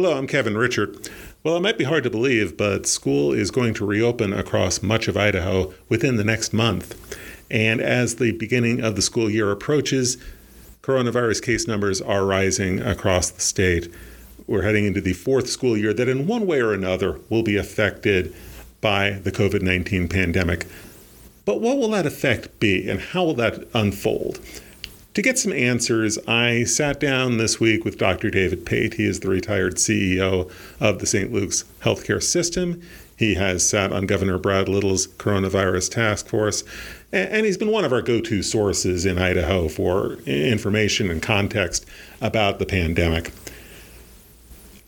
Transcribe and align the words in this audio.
Hello, 0.00 0.16
I'm 0.16 0.28
Kevin 0.28 0.54
Richert. 0.54 1.10
Well, 1.42 1.56
it 1.56 1.60
might 1.60 1.76
be 1.76 1.82
hard 1.82 2.04
to 2.04 2.08
believe, 2.08 2.56
but 2.56 2.86
school 2.86 3.32
is 3.32 3.50
going 3.50 3.74
to 3.74 3.84
reopen 3.84 4.32
across 4.32 4.80
much 4.80 5.08
of 5.08 5.16
Idaho 5.16 5.74
within 5.88 6.14
the 6.14 6.22
next 6.22 6.52
month. 6.52 6.94
And 7.50 7.80
as 7.80 8.14
the 8.14 8.30
beginning 8.30 8.80
of 8.80 8.94
the 8.94 9.02
school 9.02 9.28
year 9.28 9.50
approaches, 9.50 10.16
coronavirus 10.82 11.42
case 11.42 11.66
numbers 11.66 12.00
are 12.00 12.24
rising 12.24 12.80
across 12.80 13.30
the 13.30 13.40
state. 13.40 13.92
We're 14.46 14.62
heading 14.62 14.86
into 14.86 15.00
the 15.00 15.14
fourth 15.14 15.48
school 15.48 15.76
year 15.76 15.92
that, 15.92 16.08
in 16.08 16.28
one 16.28 16.46
way 16.46 16.60
or 16.60 16.72
another, 16.72 17.18
will 17.28 17.42
be 17.42 17.56
affected 17.56 18.32
by 18.80 19.18
the 19.24 19.32
COVID 19.32 19.62
19 19.62 20.08
pandemic. 20.08 20.68
But 21.44 21.60
what 21.60 21.76
will 21.76 21.90
that 21.90 22.06
effect 22.06 22.60
be, 22.60 22.88
and 22.88 23.00
how 23.00 23.24
will 23.24 23.34
that 23.34 23.66
unfold? 23.74 24.38
To 25.18 25.22
get 25.22 25.36
some 25.36 25.52
answers, 25.52 26.16
I 26.28 26.62
sat 26.62 27.00
down 27.00 27.38
this 27.38 27.58
week 27.58 27.84
with 27.84 27.98
Dr. 27.98 28.30
David 28.30 28.64
Pate. 28.64 28.94
He 28.94 29.04
is 29.04 29.18
the 29.18 29.28
retired 29.28 29.74
CEO 29.74 30.48
of 30.78 31.00
the 31.00 31.06
St. 31.06 31.32
Luke's 31.32 31.64
Healthcare 31.80 32.22
System. 32.22 32.80
He 33.16 33.34
has 33.34 33.68
sat 33.68 33.90
on 33.90 34.06
Governor 34.06 34.38
Brad 34.38 34.68
Little's 34.68 35.08
coronavirus 35.08 35.90
task 35.90 36.28
force, 36.28 36.62
and 37.10 37.44
he's 37.44 37.56
been 37.56 37.72
one 37.72 37.84
of 37.84 37.92
our 37.92 38.00
go 38.00 38.20
to 38.20 38.44
sources 38.44 39.04
in 39.04 39.18
Idaho 39.18 39.66
for 39.66 40.18
information 40.24 41.10
and 41.10 41.20
context 41.20 41.84
about 42.20 42.60
the 42.60 42.66
pandemic. 42.66 43.32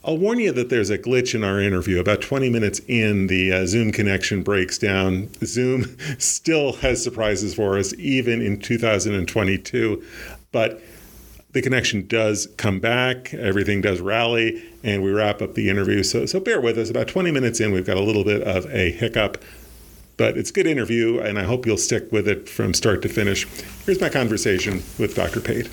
I'll 0.03 0.17
warn 0.17 0.39
you 0.39 0.51
that 0.53 0.71
there's 0.71 0.89
a 0.89 0.97
glitch 0.97 1.35
in 1.35 1.45
our 1.45 1.61
interview. 1.61 2.01
About 2.01 2.23
20 2.23 2.49
minutes 2.49 2.81
in, 2.89 3.27
the 3.27 3.53
uh, 3.53 3.67
Zoom 3.67 3.93
connection 3.93 4.43
breaks 4.43 4.79
down. 4.79 5.29
Zoom 5.45 5.97
still 6.19 6.73
has 6.75 7.03
surprises 7.05 7.55
for 7.55 7.79
us, 7.79 7.93
even 7.95 8.41
in 8.41 8.59
2022. 8.61 10.03
But 10.53 10.81
the 11.53 11.61
connection 11.61 12.07
does 12.07 12.49
come 12.57 12.81
back, 12.81 13.35
everything 13.35 13.83
does 13.83 14.01
rally, 14.01 14.63
and 14.83 15.03
we 15.03 15.11
wrap 15.11 15.43
up 15.43 15.55
the 15.55 15.69
interview. 15.69 16.03
So, 16.03 16.25
so 16.25 16.41
bear 16.41 16.61
with 16.61 16.79
us. 16.79 16.89
About 16.89 17.09
20 17.09 17.31
minutes 17.31 17.61
in, 17.61 17.73
we've 17.73 17.87
got 17.87 17.99
a 17.99 18.03
little 18.03 18.25
bit 18.25 18.41
of 18.43 18.65
a 18.67 18.93
hiccup, 18.93 19.43
but 20.17 20.39
it's 20.39 20.51
a 20.51 20.53
good 20.53 20.67
interview, 20.67 21.19
and 21.19 21.39
I 21.39 21.43
hope 21.43 21.67
you'll 21.67 21.77
stick 21.77 22.11
with 22.11 22.27
it 22.27 22.49
from 22.49 22.73
start 22.73 23.03
to 23.03 23.09
finish. 23.09 23.47
Here's 23.85 24.01
my 24.01 24.09
conversation 24.09 24.83
with 24.99 25.15
Dr. 25.15 25.41
Pate. 25.41 25.69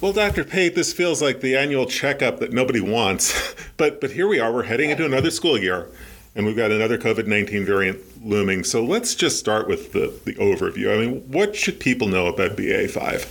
Well, 0.00 0.14
Dr. 0.14 0.44
Pate, 0.44 0.74
this 0.74 0.94
feels 0.94 1.20
like 1.20 1.42
the 1.42 1.54
annual 1.54 1.84
checkup 1.84 2.38
that 2.38 2.54
nobody 2.54 2.80
wants. 2.80 3.54
but 3.76 4.00
but 4.00 4.12
here 4.12 4.26
we 4.26 4.40
are, 4.40 4.50
we're 4.50 4.62
heading 4.62 4.88
into 4.88 5.04
another 5.04 5.30
school 5.30 5.58
year, 5.58 5.90
and 6.34 6.46
we've 6.46 6.56
got 6.56 6.70
another 6.70 6.96
COVID 6.96 7.26
19 7.26 7.66
variant 7.66 8.26
looming. 8.26 8.64
So 8.64 8.82
let's 8.82 9.14
just 9.14 9.38
start 9.38 9.68
with 9.68 9.92
the, 9.92 10.18
the 10.24 10.34
overview. 10.36 10.96
I 10.96 11.04
mean, 11.04 11.20
what 11.30 11.54
should 11.54 11.80
people 11.80 12.08
know 12.08 12.28
about 12.28 12.52
BA5? 12.52 13.28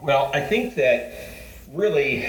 Well, 0.00 0.30
I 0.32 0.42
think 0.42 0.76
that 0.76 1.12
really, 1.72 2.24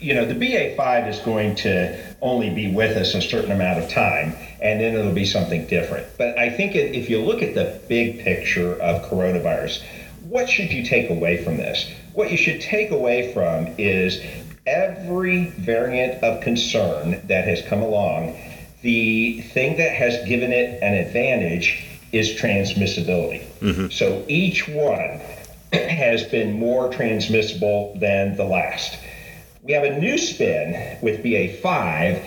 you 0.00 0.14
know, 0.14 0.24
the 0.24 0.34
BA5 0.34 1.08
is 1.08 1.18
going 1.18 1.56
to 1.56 2.16
only 2.22 2.48
be 2.48 2.72
with 2.72 2.96
us 2.96 3.14
a 3.14 3.20
certain 3.20 3.52
amount 3.52 3.82
of 3.82 3.90
time, 3.90 4.34
and 4.62 4.80
then 4.80 4.94
it'll 4.94 5.12
be 5.12 5.26
something 5.26 5.66
different. 5.66 6.06
But 6.16 6.38
I 6.38 6.48
think 6.48 6.74
if 6.74 7.10
you 7.10 7.20
look 7.20 7.42
at 7.42 7.54
the 7.54 7.78
big 7.90 8.20
picture 8.20 8.80
of 8.80 9.02
coronavirus, 9.10 9.82
what 10.22 10.48
should 10.48 10.72
you 10.72 10.82
take 10.82 11.10
away 11.10 11.44
from 11.44 11.58
this? 11.58 11.90
What 12.14 12.30
you 12.30 12.36
should 12.36 12.60
take 12.60 12.90
away 12.90 13.32
from 13.32 13.74
is 13.76 14.20
every 14.66 15.46
variant 15.50 16.22
of 16.22 16.42
concern 16.42 17.20
that 17.26 17.46
has 17.46 17.62
come 17.62 17.82
along, 17.82 18.38
the 18.82 19.40
thing 19.40 19.76
that 19.78 19.92
has 19.92 20.26
given 20.28 20.52
it 20.52 20.82
an 20.82 20.94
advantage 20.94 21.84
is 22.12 22.30
transmissibility. 22.30 23.44
Mm-hmm. 23.60 23.88
So 23.88 24.24
each 24.28 24.68
one 24.68 25.20
has 25.72 26.22
been 26.24 26.52
more 26.52 26.92
transmissible 26.92 27.96
than 27.98 28.36
the 28.36 28.44
last. 28.44 28.98
We 29.62 29.72
have 29.72 29.84
a 29.84 29.98
new 29.98 30.16
spin 30.18 30.98
with 31.02 31.24
BA5 31.24 32.24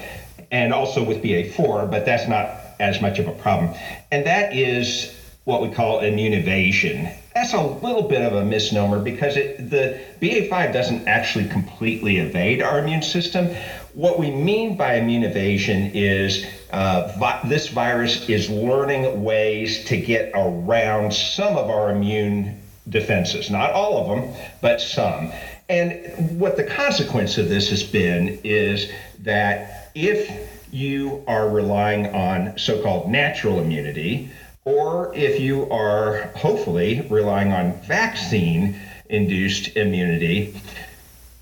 and 0.52 0.74
also 0.74 1.04
with 1.04 1.24
BA4, 1.24 1.90
but 1.90 2.06
that's 2.06 2.28
not 2.28 2.50
as 2.80 3.02
much 3.02 3.20
of 3.20 3.28
a 3.28 3.34
problem. 3.34 3.74
And 4.12 4.26
that 4.26 4.56
is 4.56 5.14
what 5.48 5.62
we 5.62 5.70
call 5.70 6.02
immune 6.02 6.34
evasion. 6.34 7.08
That's 7.34 7.54
a 7.54 7.62
little 7.62 8.02
bit 8.02 8.22
of 8.22 8.34
a 8.34 8.44
misnomer 8.44 9.00
because 9.00 9.38
it, 9.38 9.70
the 9.70 9.98
BA5 10.22 10.74
doesn't 10.74 11.08
actually 11.08 11.48
completely 11.48 12.18
evade 12.18 12.62
our 12.62 12.80
immune 12.80 13.02
system. 13.02 13.56
What 13.94 14.20
we 14.20 14.30
mean 14.30 14.76
by 14.76 14.96
immune 14.96 15.24
evasion 15.24 15.92
is 15.94 16.46
uh, 16.72 17.14
vi- 17.18 17.40
this 17.46 17.70
virus 17.70 18.28
is 18.28 18.50
learning 18.50 19.24
ways 19.24 19.86
to 19.86 19.96
get 19.96 20.34
around 20.36 21.14
some 21.14 21.56
of 21.56 21.70
our 21.70 21.92
immune 21.92 22.62
defenses. 22.90 23.50
Not 23.50 23.72
all 23.72 24.02
of 24.02 24.22
them, 24.22 24.36
but 24.60 24.82
some. 24.82 25.32
And 25.70 26.38
what 26.38 26.58
the 26.58 26.66
consequence 26.66 27.38
of 27.38 27.48
this 27.48 27.70
has 27.70 27.84
been 27.84 28.38
is 28.44 28.92
that 29.20 29.92
if 29.96 30.30
you 30.74 31.24
are 31.26 31.48
relying 31.48 32.08
on 32.08 32.58
so 32.58 32.84
called 32.84 33.10
natural 33.10 33.62
immunity, 33.62 34.30
or 34.68 35.16
if 35.16 35.40
you 35.40 35.66
are 35.72 36.24
hopefully 36.36 37.08
relying 37.10 37.54
on 37.54 37.72
vaccine 37.84 38.78
induced 39.10 39.78
immunity, 39.78 40.54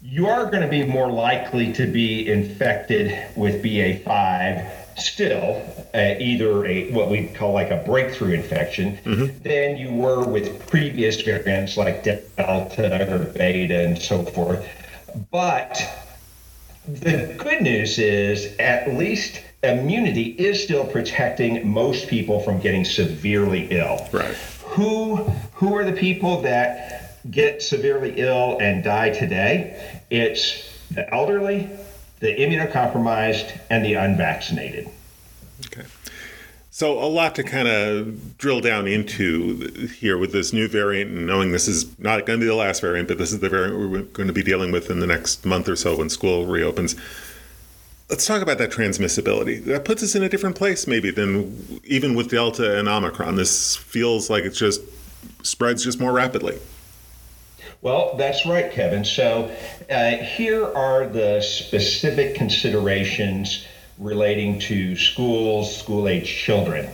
you 0.03 0.27
are 0.27 0.45
going 0.51 0.61
to 0.61 0.69
be 0.69 0.85
more 0.85 1.11
likely 1.11 1.73
to 1.73 1.87
be 1.87 2.27
infected 2.27 3.35
with 3.35 3.63
BA5 3.63 4.71
still, 4.95 5.59
uh, 5.95 6.13
either 6.19 6.67
a 6.67 6.91
what 6.91 7.09
we 7.09 7.25
call 7.25 7.51
like 7.51 7.71
a 7.71 7.77
breakthrough 7.77 8.33
infection, 8.33 8.95
mm-hmm. 8.97 9.41
than 9.41 9.75
you 9.75 9.91
were 9.91 10.23
with 10.23 10.67
previous 10.67 11.19
variants 11.19 11.77
like 11.77 12.03
Delta 12.03 13.11
or 13.11 13.25
Beta 13.33 13.87
and 13.87 13.97
so 13.97 14.21
forth. 14.21 14.63
But 15.31 15.81
the 16.87 17.33
good 17.39 17.63
news 17.63 17.97
is 17.97 18.55
at 18.59 18.93
least 18.93 19.41
immunity 19.71 20.35
is 20.37 20.61
still 20.61 20.85
protecting 20.85 21.67
most 21.67 22.07
people 22.07 22.39
from 22.39 22.59
getting 22.59 22.85
severely 22.85 23.67
ill. 23.71 24.07
Right. 24.11 24.35
Who 24.63 25.15
who 25.53 25.75
are 25.75 25.85
the 25.85 25.93
people 25.93 26.41
that 26.41 27.21
get 27.31 27.61
severely 27.61 28.13
ill 28.17 28.57
and 28.59 28.83
die 28.83 29.09
today? 29.09 30.01
It's 30.09 30.69
the 30.91 31.11
elderly, 31.13 31.69
the 32.19 32.35
immunocompromised, 32.35 33.59
and 33.69 33.85
the 33.85 33.93
unvaccinated. 33.93 34.89
Okay. 35.67 35.87
So 36.75 36.99
a 36.99 37.07
lot 37.07 37.35
to 37.35 37.43
kind 37.43 37.69
of 37.69 38.37
drill 38.37 38.59
down 38.59 38.85
into 38.85 39.87
here 39.97 40.17
with 40.17 40.33
this 40.33 40.51
new 40.51 40.67
variant, 40.67 41.09
and 41.09 41.25
knowing 41.25 41.53
this 41.53 41.69
is 41.69 41.97
not 41.97 42.25
going 42.25 42.37
to 42.37 42.43
be 42.43 42.49
the 42.49 42.55
last 42.55 42.81
variant, 42.81 43.07
but 43.07 43.17
this 43.17 43.31
is 43.31 43.39
the 43.39 43.47
variant 43.47 43.79
we're 43.79 44.01
going 44.01 44.27
to 44.27 44.33
be 44.33 44.43
dealing 44.43 44.73
with 44.73 44.89
in 44.89 44.99
the 44.99 45.07
next 45.07 45.45
month 45.45 45.69
or 45.69 45.77
so 45.77 45.97
when 45.97 46.09
school 46.09 46.45
reopens. 46.45 46.97
Let's 48.07 48.27
talk 48.27 48.43
about 48.43 48.59
that 48.59 48.69
transmissibility. 48.69 49.63
That 49.65 49.83
puts 49.83 50.03
us 50.03 50.13
in 50.13 50.21
a 50.21 50.29
different 50.29 50.55
place, 50.55 50.85
maybe, 50.85 51.09
than 51.09 51.81
even 51.83 52.13
with 52.13 52.29
Delta 52.29 52.77
and 52.77 52.87
Omicron. 52.87 53.35
This 53.35 53.75
feels 53.75 54.29
like 54.29 54.43
it 54.43 54.51
just 54.51 54.81
spreads 55.41 55.83
just 55.83 55.99
more 55.99 56.11
rapidly. 56.11 56.59
Well, 57.81 58.15
that's 58.15 58.45
right, 58.45 58.71
Kevin. 58.71 59.05
So 59.05 59.51
uh, 59.89 60.11
here 60.17 60.65
are 60.65 61.07
the 61.07 61.41
specific 61.41 62.35
considerations 62.35 63.65
relating 63.97 64.59
to 64.59 64.95
schools, 64.95 65.75
school 65.75 66.07
age 66.07 66.27
children. 66.27 66.87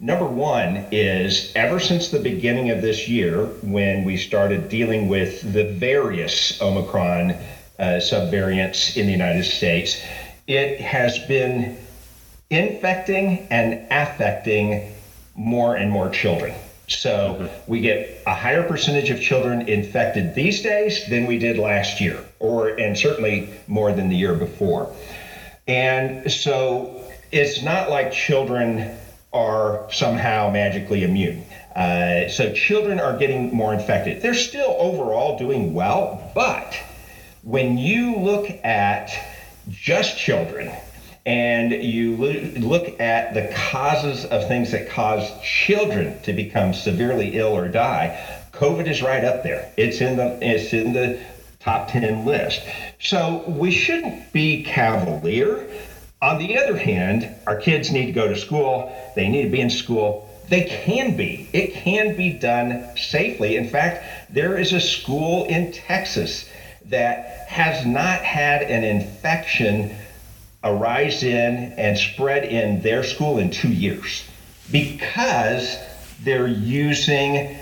Number 0.00 0.26
one 0.26 0.86
is 0.90 1.52
ever 1.54 1.78
since 1.78 2.08
the 2.08 2.18
beginning 2.18 2.70
of 2.70 2.82
this 2.82 3.08
year, 3.08 3.46
when 3.62 4.02
we 4.02 4.16
started 4.16 4.68
dealing 4.68 5.08
with 5.08 5.52
the 5.52 5.64
various 5.64 6.60
Omicron 6.60 7.30
uh, 7.78 8.00
subvariants 8.00 8.96
in 8.96 9.06
the 9.06 9.12
United 9.12 9.44
States, 9.44 10.02
it 10.46 10.80
has 10.80 11.18
been 11.20 11.76
infecting 12.50 13.46
and 13.50 13.86
affecting 13.90 14.92
more 15.34 15.76
and 15.76 15.90
more 15.90 16.08
children. 16.10 16.54
So 16.88 17.10
mm-hmm. 17.40 17.70
we 17.70 17.80
get 17.80 18.22
a 18.26 18.34
higher 18.34 18.62
percentage 18.62 19.10
of 19.10 19.20
children 19.20 19.68
infected 19.68 20.34
these 20.34 20.62
days 20.62 21.06
than 21.08 21.26
we 21.26 21.38
did 21.38 21.58
last 21.58 22.00
year, 22.00 22.24
or 22.38 22.68
and 22.68 22.96
certainly 22.96 23.50
more 23.66 23.92
than 23.92 24.08
the 24.08 24.16
year 24.16 24.34
before. 24.34 24.94
And 25.66 26.30
so 26.30 27.02
it's 27.32 27.62
not 27.62 27.90
like 27.90 28.12
children 28.12 28.96
are 29.32 29.90
somehow 29.92 30.50
magically 30.50 31.02
immune. 31.02 31.44
Uh, 31.74 32.28
so 32.28 32.52
children 32.54 33.00
are 33.00 33.18
getting 33.18 33.52
more 33.54 33.74
infected. 33.74 34.22
They're 34.22 34.34
still 34.34 34.76
overall 34.78 35.36
doing 35.36 35.74
well, 35.74 36.30
but 36.34 36.74
when 37.42 37.76
you 37.76 38.16
look 38.16 38.48
at 38.64 39.10
just 39.70 40.16
children 40.16 40.70
and 41.26 41.72
you 41.72 42.16
look 42.16 43.00
at 43.00 43.34
the 43.34 43.52
causes 43.52 44.24
of 44.26 44.46
things 44.46 44.70
that 44.70 44.88
cause 44.88 45.28
children 45.42 46.20
to 46.22 46.32
become 46.32 46.72
severely 46.72 47.36
ill 47.36 47.48
or 47.48 47.66
die, 47.66 48.16
COVID 48.52 48.86
is 48.86 49.02
right 49.02 49.24
up 49.24 49.42
there. 49.42 49.70
It's 49.76 50.00
in 50.00 50.16
the 50.16 50.38
it's 50.40 50.72
in 50.72 50.92
the 50.92 51.20
top 51.58 51.88
10 51.88 52.24
list. 52.24 52.62
So 53.00 53.42
we 53.48 53.72
shouldn't 53.72 54.32
be 54.32 54.62
cavalier. 54.62 55.68
On 56.22 56.38
the 56.38 56.56
other 56.58 56.78
hand, 56.78 57.28
our 57.46 57.56
kids 57.56 57.90
need 57.90 58.06
to 58.06 58.12
go 58.12 58.28
to 58.28 58.36
school. 58.36 58.96
They 59.16 59.28
need 59.28 59.42
to 59.42 59.50
be 59.50 59.60
in 59.60 59.68
school. 59.68 60.30
They 60.48 60.62
can 60.62 61.16
be. 61.16 61.48
It 61.52 61.74
can 61.74 62.16
be 62.16 62.32
done 62.32 62.96
safely. 62.96 63.56
In 63.56 63.68
fact, 63.68 64.04
there 64.30 64.56
is 64.56 64.72
a 64.72 64.80
school 64.80 65.44
in 65.46 65.72
Texas 65.72 66.48
that 66.88 67.46
has 67.48 67.84
not 67.84 68.20
had 68.20 68.62
an 68.62 68.84
infection 68.84 69.94
arise 70.62 71.22
in 71.22 71.72
and 71.76 71.96
spread 71.96 72.44
in 72.44 72.80
their 72.82 73.04
school 73.04 73.38
in 73.38 73.50
two 73.50 73.68
years 73.68 74.28
because 74.70 75.76
they're 76.22 76.48
using 76.48 77.56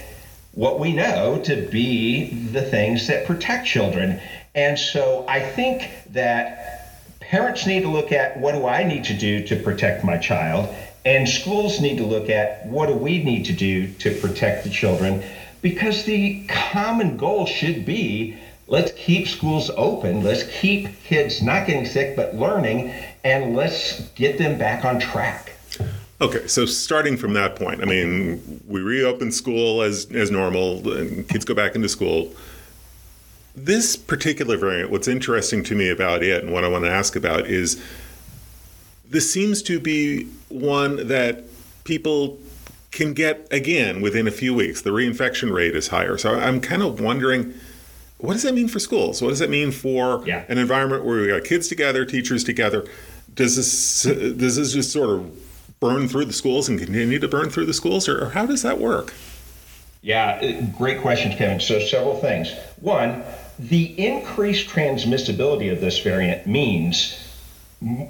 what 0.53 0.79
we 0.79 0.93
know 0.93 1.41
to 1.43 1.69
be 1.69 2.31
the 2.53 2.63
things 2.63 3.07
that 3.09 3.27
protect 3.27 3.67
children. 3.67 4.21
And 4.55 4.79
so 4.79 5.25
I 5.29 5.41
think 5.41 5.91
that 6.13 7.19
parents 7.21 7.67
need 7.67 7.83
to 7.83 7.89
look 7.89 8.13
at 8.13 8.39
what 8.39 8.53
do 8.53 8.67
I 8.67 8.85
need 8.85 9.05
to 9.05 9.15
do 9.15 9.45
to 9.49 9.57
protect 9.57 10.05
my 10.05 10.17
child, 10.17 10.73
and 11.05 11.29
schools 11.29 11.81
need 11.81 11.99
to 11.99 12.07
look 12.07 12.31
at 12.31 12.65
what 12.67 12.87
do 12.87 12.95
we 12.95 13.23
need 13.23 13.47
to 13.47 13.53
do 13.53 13.93
to 13.95 14.15
protect 14.21 14.65
the 14.65 14.71
children, 14.71 15.23
because 15.61 16.05
the 16.05 16.47
common 16.47 17.17
goal 17.17 17.47
should 17.47 17.85
be 17.85 18.39
let's 18.67 18.93
keep 18.93 19.29
schools 19.29 19.71
open, 19.77 20.23
let's 20.23 20.45
keep 20.61 20.89
kids 21.05 21.43
not 21.43 21.67
getting 21.67 21.87
sick 21.87 22.17
but 22.17 22.35
learning, 22.35 22.95
and 23.25 23.55
let's 23.55 24.01
get 24.11 24.39
them 24.39 24.59
back 24.59 24.85
on 24.85 24.99
track. 25.01 25.53
Okay, 26.21 26.47
so 26.47 26.65
starting 26.65 27.17
from 27.17 27.35
that 27.35 27.57
point, 27.57 27.83
I 27.83 27.85
mean, 27.85 28.63
we 28.67 28.81
reopen 28.81 29.33
school 29.33 29.83
as 29.83 30.07
as 30.13 30.31
normal, 30.31 30.89
and 30.91 31.29
kids 31.29 31.45
go 31.45 31.55
back 31.55 31.75
into 31.75 31.89
school. 31.89 32.33
This 33.57 33.97
particular 33.97 34.57
variant, 34.57 34.91
what's 34.91 35.09
interesting 35.09 35.63
to 35.65 35.75
me 35.75 35.89
about 35.91 36.23
it, 36.23 36.43
and 36.43 36.53
what 36.53 36.65
I 36.65 36.69
want 36.69 36.85
to 36.85 36.91
ask 36.91 37.15
about 37.15 37.47
is, 37.47 37.83
this 39.09 39.33
seems 39.33 39.63
to 39.63 39.79
be 39.79 40.25
one 40.49 41.09
that 41.09 41.45
people 41.85 42.39
can 42.91 43.13
get 43.13 43.47
again 43.51 44.01
within 44.01 44.27
a 44.27 44.31
few 44.31 44.55
weeks. 44.55 44.83
The 44.83 44.91
reinfection 44.91 45.53
rate 45.53 45.77
is 45.77 45.89
higher, 45.89 46.17
so 46.17 46.35
I'm 46.35 46.61
kind 46.61 46.83
of 46.83 47.01
wondering. 47.01 47.55
What 48.19 48.35
does 48.35 48.43
that 48.43 48.55
mean 48.55 48.69
for 48.69 48.79
schools? 48.79 49.21
What 49.21 49.31
does 49.31 49.41
that 49.41 49.51
mean 49.51 49.71
for 49.71 50.23
yeah. 50.27 50.45
an 50.49 50.59
environment 50.59 51.05
where 51.05 51.21
we 51.21 51.29
got 51.29 51.45
kids 51.45 51.69
together, 51.69 52.05
teachers 52.05 52.45
together? 52.45 52.87
Does 53.35 53.57
this 53.57 54.03
does 54.03 54.57
this 54.57 54.73
just 54.73 54.93
sort 54.93 55.11
of 55.11 55.81
burn 55.81 56.09
through 56.09 56.25
the 56.25 56.33
schools 56.33 56.69
and 56.69 56.79
continue 56.79 57.19
to 57.19 57.29
burn 57.29 57.51
through 57.51 57.67
the 57.67 57.75
schools, 57.75 58.09
or, 58.09 58.25
or 58.25 58.31
how 58.31 58.47
does 58.47 58.63
that 58.63 58.79
work? 58.79 59.13
Yeah, 60.03 60.41
uh, 60.43 60.77
great 60.77 61.01
questions, 61.01 61.35
Kevin. 61.35 61.61
So, 61.61 61.81
several 61.81 62.21
things. 62.21 62.53
One, 62.81 63.23
the 63.59 63.85
increased 63.99 64.69
transmissibility 64.69 65.73
of 65.73 65.81
this 65.81 65.99
variant 65.99 66.47
means 66.47 67.21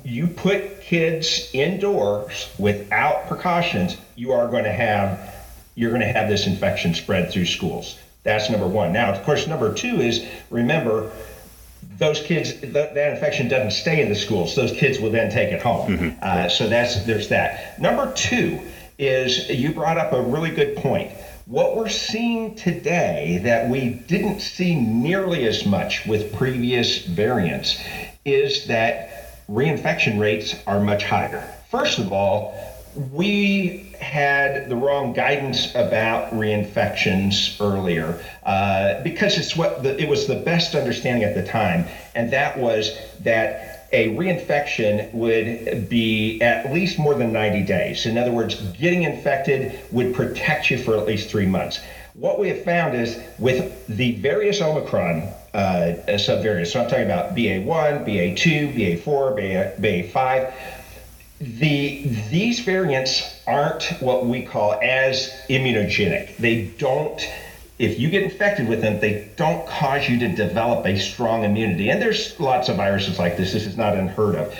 you 0.04 0.26
put 0.26 0.80
kids 0.82 1.50
indoors 1.52 2.52
without 2.58 3.26
precautions, 3.28 3.96
you 4.16 4.32
are 4.32 4.48
going 4.48 4.64
to 4.64 4.72
have 4.72 5.32
you're 5.76 5.90
going 5.90 6.02
to 6.02 6.12
have 6.12 6.28
this 6.28 6.46
infection 6.46 6.94
spread 6.94 7.32
through 7.32 7.46
schools. 7.46 7.98
That's 8.24 8.50
number 8.50 8.66
one. 8.66 8.92
Now, 8.92 9.12
of 9.12 9.22
course, 9.22 9.46
number 9.46 9.72
two 9.72 10.00
is 10.00 10.26
remember 10.50 11.12
those 11.98 12.20
kids 12.20 12.60
that, 12.60 12.94
that 12.94 13.12
infection 13.12 13.48
doesn't 13.48 13.70
stay 13.70 14.02
in 14.02 14.08
the 14.08 14.14
schools. 14.16 14.56
Those 14.56 14.72
kids 14.72 14.98
will 14.98 15.10
then 15.10 15.30
take 15.30 15.52
it 15.52 15.62
home. 15.62 15.96
Mm-hmm. 15.96 16.18
Uh, 16.20 16.48
so 16.48 16.68
that's 16.68 17.04
there's 17.04 17.28
that. 17.28 17.80
Number 17.80 18.12
two 18.14 18.60
is 18.98 19.48
you 19.50 19.72
brought 19.72 19.98
up 19.98 20.12
a 20.12 20.20
really 20.20 20.50
good 20.50 20.76
point. 20.76 21.12
What 21.46 21.76
we're 21.76 21.90
seeing 21.90 22.54
today 22.54 23.40
that 23.44 23.68
we 23.68 23.90
didn't 23.90 24.40
see 24.40 24.74
nearly 24.74 25.46
as 25.46 25.66
much 25.66 26.06
with 26.06 26.34
previous 26.34 27.04
variants 27.04 27.78
is 28.24 28.66
that 28.68 29.46
reinfection 29.48 30.18
rates 30.18 30.54
are 30.66 30.80
much 30.80 31.04
higher. 31.04 31.42
First 31.70 31.98
of 31.98 32.12
all, 32.12 32.58
we 33.12 33.92
had 34.00 34.68
the 34.68 34.76
wrong 34.76 35.12
guidance 35.12 35.74
about 35.74 36.32
reinfections 36.32 37.60
earlier 37.60 38.22
uh, 38.44 39.02
because 39.02 39.38
it's 39.38 39.56
what 39.56 39.82
the, 39.82 40.00
it 40.00 40.08
was 40.08 40.26
the 40.26 40.36
best 40.36 40.74
understanding 40.74 41.24
at 41.24 41.34
the 41.34 41.44
time, 41.44 41.86
and 42.14 42.32
that 42.32 42.58
was 42.58 42.96
that 43.20 43.88
a 43.92 44.08
reinfection 44.16 45.12
would 45.12 45.88
be 45.88 46.40
at 46.42 46.72
least 46.72 46.98
more 46.98 47.14
than 47.14 47.32
90 47.32 47.64
days. 47.64 48.06
In 48.06 48.18
other 48.18 48.32
words, 48.32 48.56
getting 48.72 49.04
infected 49.04 49.78
would 49.92 50.14
protect 50.14 50.70
you 50.70 50.78
for 50.78 50.96
at 50.96 51.06
least 51.06 51.30
three 51.30 51.46
months. 51.46 51.80
What 52.14 52.38
we 52.38 52.48
have 52.48 52.64
found 52.64 52.96
is 52.96 53.20
with 53.38 53.86
the 53.88 54.12
various 54.16 54.60
Omicron 54.60 55.22
uh, 55.52 55.94
subvariants, 56.08 56.68
so 56.68 56.82
I'm 56.82 56.88
talking 56.88 57.04
about 57.04 57.34
BA1, 57.34 58.06
BA2, 58.06 59.02
BA4, 59.02 59.36
BA, 59.36 59.80
BA5 59.80 60.54
the 61.44 62.02
these 62.30 62.60
variants 62.60 63.42
aren't 63.46 63.84
what 64.00 64.26
we 64.26 64.42
call 64.42 64.72
as 64.82 65.30
immunogenic. 65.48 66.36
They 66.38 66.66
don't 66.78 67.20
if 67.78 67.98
you 67.98 68.08
get 68.08 68.22
infected 68.22 68.68
with 68.68 68.80
them, 68.80 69.00
they 69.00 69.28
don't 69.36 69.66
cause 69.66 70.08
you 70.08 70.18
to 70.20 70.28
develop 70.34 70.86
a 70.86 70.96
strong 70.96 71.42
immunity. 71.42 71.90
And 71.90 72.00
there's 72.00 72.38
lots 72.38 72.68
of 72.68 72.76
viruses 72.76 73.18
like 73.18 73.36
this. 73.36 73.52
This 73.52 73.66
is 73.66 73.76
not 73.76 73.96
unheard 73.96 74.36
of. 74.36 74.56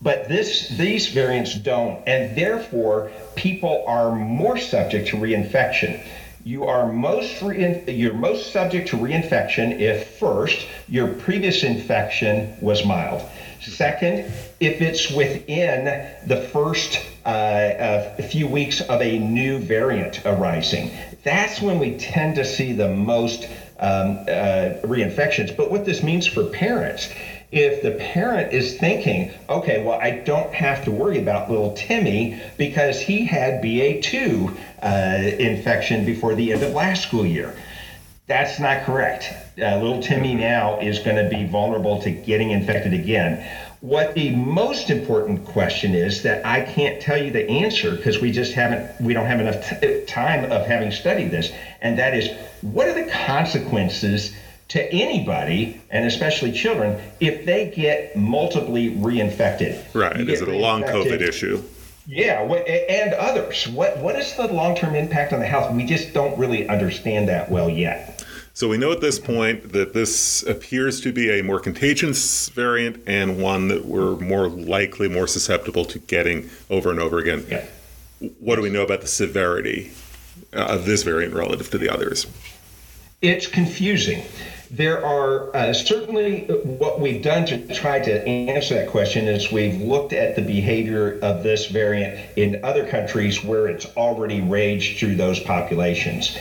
But 0.00 0.28
this 0.28 0.68
these 0.70 1.08
variants 1.08 1.54
don't, 1.54 2.02
and 2.06 2.36
therefore 2.36 3.10
people 3.36 3.84
are 3.86 4.14
more 4.14 4.58
subject 4.58 5.08
to 5.08 5.16
reinfection. 5.16 6.04
You 6.46 6.66
are 6.66 6.92
most 6.92 7.40
re- 7.40 7.82
you're 7.88 8.12
most 8.12 8.52
subject 8.52 8.88
to 8.88 8.98
reinfection 8.98 9.80
if 9.80 10.18
first 10.18 10.66
your 10.88 11.08
previous 11.08 11.62
infection 11.62 12.54
was 12.60 12.84
mild. 12.84 13.22
Second, 13.62 14.30
if 14.60 14.82
it's 14.82 15.10
within 15.10 16.06
the 16.26 16.36
first 16.36 17.00
uh, 17.24 17.28
uh, 17.28 18.22
few 18.24 18.46
weeks 18.46 18.82
of 18.82 19.00
a 19.00 19.18
new 19.18 19.58
variant 19.58 20.20
arising, 20.26 20.90
that's 21.22 21.62
when 21.62 21.78
we 21.78 21.96
tend 21.96 22.34
to 22.34 22.44
see 22.44 22.74
the 22.74 22.88
most 22.88 23.48
um, 23.78 24.18
uh, 24.28 24.84
reinfections. 24.84 25.56
But 25.56 25.70
what 25.70 25.86
this 25.86 26.02
means 26.02 26.26
for 26.26 26.44
parents, 26.44 27.08
if 27.54 27.82
the 27.82 27.92
parent 27.92 28.52
is 28.52 28.76
thinking, 28.78 29.30
okay, 29.48 29.82
well, 29.82 29.98
I 30.00 30.10
don't 30.10 30.52
have 30.52 30.84
to 30.84 30.90
worry 30.90 31.20
about 31.20 31.48
little 31.48 31.72
Timmy 31.74 32.40
because 32.58 33.00
he 33.00 33.24
had 33.24 33.62
BA2 33.62 34.56
uh, 34.82 35.36
infection 35.36 36.04
before 36.04 36.34
the 36.34 36.52
end 36.52 36.64
of 36.64 36.72
last 36.72 37.06
school 37.06 37.24
year. 37.24 37.54
That's 38.26 38.58
not 38.58 38.84
correct. 38.84 39.32
Uh, 39.56 39.76
little 39.76 40.02
Timmy 40.02 40.34
now 40.34 40.80
is 40.80 40.98
going 40.98 41.22
to 41.22 41.28
be 41.28 41.44
vulnerable 41.44 42.02
to 42.02 42.10
getting 42.10 42.50
infected 42.50 42.92
again. 42.92 43.46
What 43.80 44.14
the 44.14 44.34
most 44.34 44.90
important 44.90 45.44
question 45.44 45.94
is 45.94 46.22
that 46.22 46.44
I 46.44 46.62
can't 46.62 47.00
tell 47.00 47.22
you 47.22 47.30
the 47.30 47.48
answer 47.48 47.94
because 47.94 48.20
we 48.20 48.32
just 48.32 48.54
haven't, 48.54 48.98
we 49.00 49.12
don't 49.12 49.26
have 49.26 49.40
enough 49.40 49.80
t- 49.80 50.04
time 50.06 50.50
of 50.50 50.66
having 50.66 50.90
studied 50.90 51.30
this. 51.30 51.52
And 51.82 51.98
that 51.98 52.14
is, 52.14 52.30
what 52.62 52.88
are 52.88 52.94
the 52.94 53.10
consequences 53.10 54.34
to 54.68 54.92
anybody, 54.92 55.80
and 55.90 56.06
especially 56.06 56.52
children, 56.52 57.00
if 57.20 57.44
they 57.44 57.70
get 57.70 58.16
multiply 58.16 58.88
reinfected? 58.88 59.94
Right. 59.94 60.28
Is 60.28 60.40
it 60.40 60.48
a 60.48 60.56
long 60.56 60.82
COVID 60.82 61.20
issue? 61.20 61.62
Yeah, 62.06 62.42
and 62.42 63.14
others. 63.14 63.66
What 63.68 63.98
what 63.98 64.16
is 64.16 64.34
the 64.36 64.52
long 64.52 64.76
term 64.76 64.94
impact 64.94 65.32
on 65.32 65.40
the 65.40 65.46
health? 65.46 65.74
We 65.74 65.86
just 65.86 66.12
don't 66.12 66.38
really 66.38 66.68
understand 66.68 67.28
that 67.28 67.50
well 67.50 67.70
yet. 67.70 68.24
So 68.52 68.68
we 68.68 68.76
know 68.76 68.92
at 68.92 69.00
this 69.00 69.18
point 69.18 69.72
that 69.72 69.94
this 69.94 70.44
appears 70.44 71.00
to 71.00 71.12
be 71.12 71.40
a 71.40 71.42
more 71.42 71.58
contagious 71.58 72.48
variant 72.50 73.02
and 73.04 73.42
one 73.42 73.66
that 73.66 73.84
we're 73.84 74.14
more 74.16 74.48
likely, 74.48 75.08
more 75.08 75.26
susceptible 75.26 75.84
to 75.86 75.98
getting 75.98 76.50
over 76.70 76.90
and 76.90 77.00
over 77.00 77.18
again. 77.18 77.44
Yeah. 77.50 77.64
What 78.38 78.56
do 78.56 78.62
we 78.62 78.70
know 78.70 78.82
about 78.82 79.00
the 79.00 79.08
severity 79.08 79.90
uh, 80.52 80.66
of 80.66 80.84
this 80.84 81.02
variant 81.02 81.34
relative 81.34 81.68
to 81.70 81.78
the 81.78 81.88
others? 81.88 82.28
It's 83.22 83.48
confusing. 83.48 84.22
There 84.76 85.06
are 85.06 85.54
uh, 85.54 85.72
certainly 85.72 86.46
what 86.46 86.98
we've 86.98 87.22
done 87.22 87.46
to 87.46 87.72
try 87.72 88.00
to 88.00 88.26
answer 88.26 88.74
that 88.74 88.88
question 88.88 89.28
is 89.28 89.52
we've 89.52 89.80
looked 89.80 90.12
at 90.12 90.34
the 90.34 90.42
behavior 90.42 91.16
of 91.22 91.44
this 91.44 91.66
variant 91.66 92.18
in 92.34 92.64
other 92.64 92.84
countries 92.84 93.44
where 93.44 93.68
it's 93.68 93.86
already 93.96 94.40
raged 94.40 94.98
through 94.98 95.14
those 95.14 95.38
populations. 95.38 96.36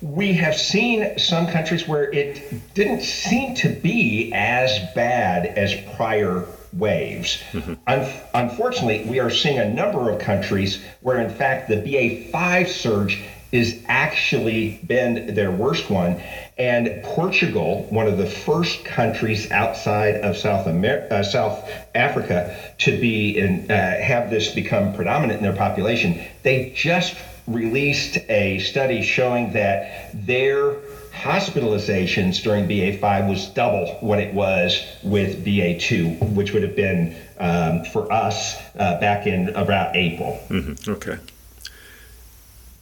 We 0.00 0.32
have 0.32 0.56
seen 0.56 1.16
some 1.16 1.46
countries 1.46 1.86
where 1.86 2.10
it 2.12 2.74
didn't 2.74 3.02
seem 3.02 3.54
to 3.56 3.68
be 3.68 4.32
as 4.34 4.80
bad 4.96 5.46
as 5.46 5.72
prior 5.94 6.44
waves. 6.72 7.40
Mm-hmm. 7.52 7.74
Un- 7.86 8.12
unfortunately, 8.34 9.08
we 9.08 9.20
are 9.20 9.30
seeing 9.30 9.58
a 9.58 9.72
number 9.72 10.10
of 10.10 10.20
countries 10.20 10.82
where, 11.02 11.20
in 11.20 11.30
fact, 11.30 11.68
the 11.68 11.76
BA5 11.76 12.66
surge 12.66 13.22
is 13.56 13.82
actually 13.88 14.78
been 14.86 15.34
their 15.34 15.50
worst 15.50 15.88
one. 15.90 16.20
And 16.58 17.02
Portugal, 17.02 17.86
one 17.90 18.06
of 18.06 18.18
the 18.18 18.26
first 18.26 18.84
countries 18.84 19.50
outside 19.50 20.16
of 20.16 20.36
South 20.36 20.66
America, 20.66 21.16
uh, 21.16 21.22
South 21.22 21.70
Africa 21.94 22.54
to 22.78 23.00
be 23.00 23.38
in, 23.38 23.70
uh, 23.70 23.74
have 23.74 24.30
this 24.30 24.54
become 24.54 24.94
predominant 24.94 25.38
in 25.38 25.42
their 25.42 25.56
population, 25.56 26.22
they 26.42 26.72
just 26.76 27.16
released 27.46 28.18
a 28.28 28.58
study 28.58 29.02
showing 29.02 29.52
that 29.52 30.10
their 30.26 30.76
hospitalizations 31.12 32.42
during 32.42 32.68
BA5 32.68 33.28
was 33.28 33.46
double 33.48 33.86
what 34.00 34.18
it 34.18 34.34
was 34.34 34.84
with 35.02 35.44
BA2, 35.44 36.34
which 36.34 36.52
would 36.52 36.62
have 36.62 36.76
been 36.76 37.16
um, 37.38 37.84
for 37.84 38.12
us 38.12 38.56
uh, 38.78 39.00
back 39.00 39.26
in 39.26 39.48
about 39.50 39.96
April. 39.96 40.38
Mm-hmm. 40.50 40.90
Okay. 40.90 41.18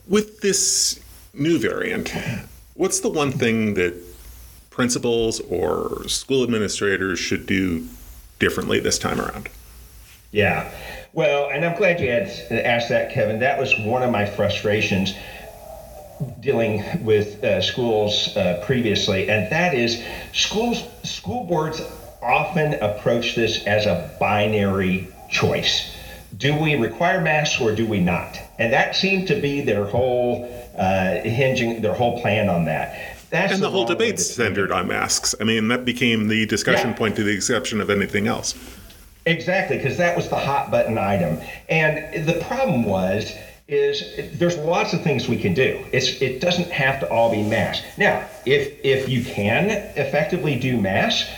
With 0.07 0.41
this 0.41 1.01
new 1.33 1.59
variant, 1.59 2.13
what's 2.75 3.01
the 3.01 3.09
one 3.09 3.33
thing 3.33 3.75
that 3.75 3.95
principals 4.71 5.41
or 5.41 6.07
school 6.09 6.43
administrators 6.43 7.19
should 7.19 7.47
do 7.47 7.89
differently 8.39 8.81
this 8.81 8.99
time 8.99 9.21
around? 9.21 9.49
Yeah. 10.31 10.71
Well, 11.13 11.49
and 11.49 11.65
I'm 11.65 11.77
glad 11.77 12.01
you 12.01 12.11
had 12.11 12.29
asked 12.51 12.89
that, 12.89 13.13
Kevin. 13.13 13.39
That 13.39 13.59
was 13.59 13.79
one 13.79 14.03
of 14.03 14.11
my 14.11 14.27
frustrations 14.27 15.15
dealing 16.41 16.83
with 17.05 17.43
uh, 17.43 17.63
schools 17.63 18.37
uh, 18.37 18.63
previously, 18.67 19.31
and 19.31 19.51
that 19.51 19.75
is 19.75 20.03
schools 20.33 20.83
school 21.03 21.45
boards 21.45 21.81
often 22.23 22.75
approach 22.75 23.35
this 23.35 23.65
as 23.67 23.87
a 23.87 24.11
binary 24.19 25.09
choice. 25.31 25.95
Do 26.37 26.57
we 26.57 26.75
require 26.75 27.21
masks 27.21 27.61
or 27.61 27.75
do 27.75 27.87
we 27.87 28.01
not? 28.01 28.39
And 28.59 28.73
that 28.73 28.97
seemed 28.97 29.29
to 29.29 29.41
be 29.41 29.61
their 29.61 29.85
whole 29.85 30.45
uh, 30.77 31.21
hinging 31.21 31.83
their 31.83 31.95
whole 31.95 32.21
plan 32.21 32.49
on 32.49 32.65
that. 32.65 33.17
That's 33.31 33.53
and 33.53 33.63
the, 33.63 33.71
whole 33.71 33.85
debate 33.85 34.21
centered 34.21 34.71
on 34.71 34.87
masks. 34.87 35.35
I 35.41 35.45
mean, 35.45 35.69
that 35.69 35.85
became 35.85 36.29
the 36.29 36.47
discussion 36.47 36.91
yeah. 36.91 36.97
point 36.97 37.17
to 37.17 37.25
the 37.25 37.33
exception 37.33 37.81
of 37.81 37.91
anything 37.91 38.29
else. 38.29 38.55
Exactly, 39.27 39.77
because 39.77 39.97
that 39.97 40.17
was 40.17 40.29
the 40.29 40.37
hot 40.37 40.71
button 40.71 40.99
item. 40.99 41.41
And 41.69 42.27
the 42.27 42.45
problem 42.45 42.85
was 42.85 43.33
is 43.67 44.39
there's 44.39 44.59
lots 44.59 44.93
of 44.93 45.03
things 45.03 45.27
we 45.27 45.39
can 45.39 45.55
do. 45.55 45.85
It's 45.91 46.21
it 46.21 46.41
doesn't 46.41 46.71
have 46.71 47.01
to 47.01 47.09
all 47.09 47.31
be 47.31 47.43
mass. 47.43 47.83
Now, 47.97 48.29
if 48.45 48.79
if 48.85 49.09
you 49.09 49.25
can 49.25 49.71
effectively 49.97 50.59
do 50.59 50.79
mass, 50.81 51.29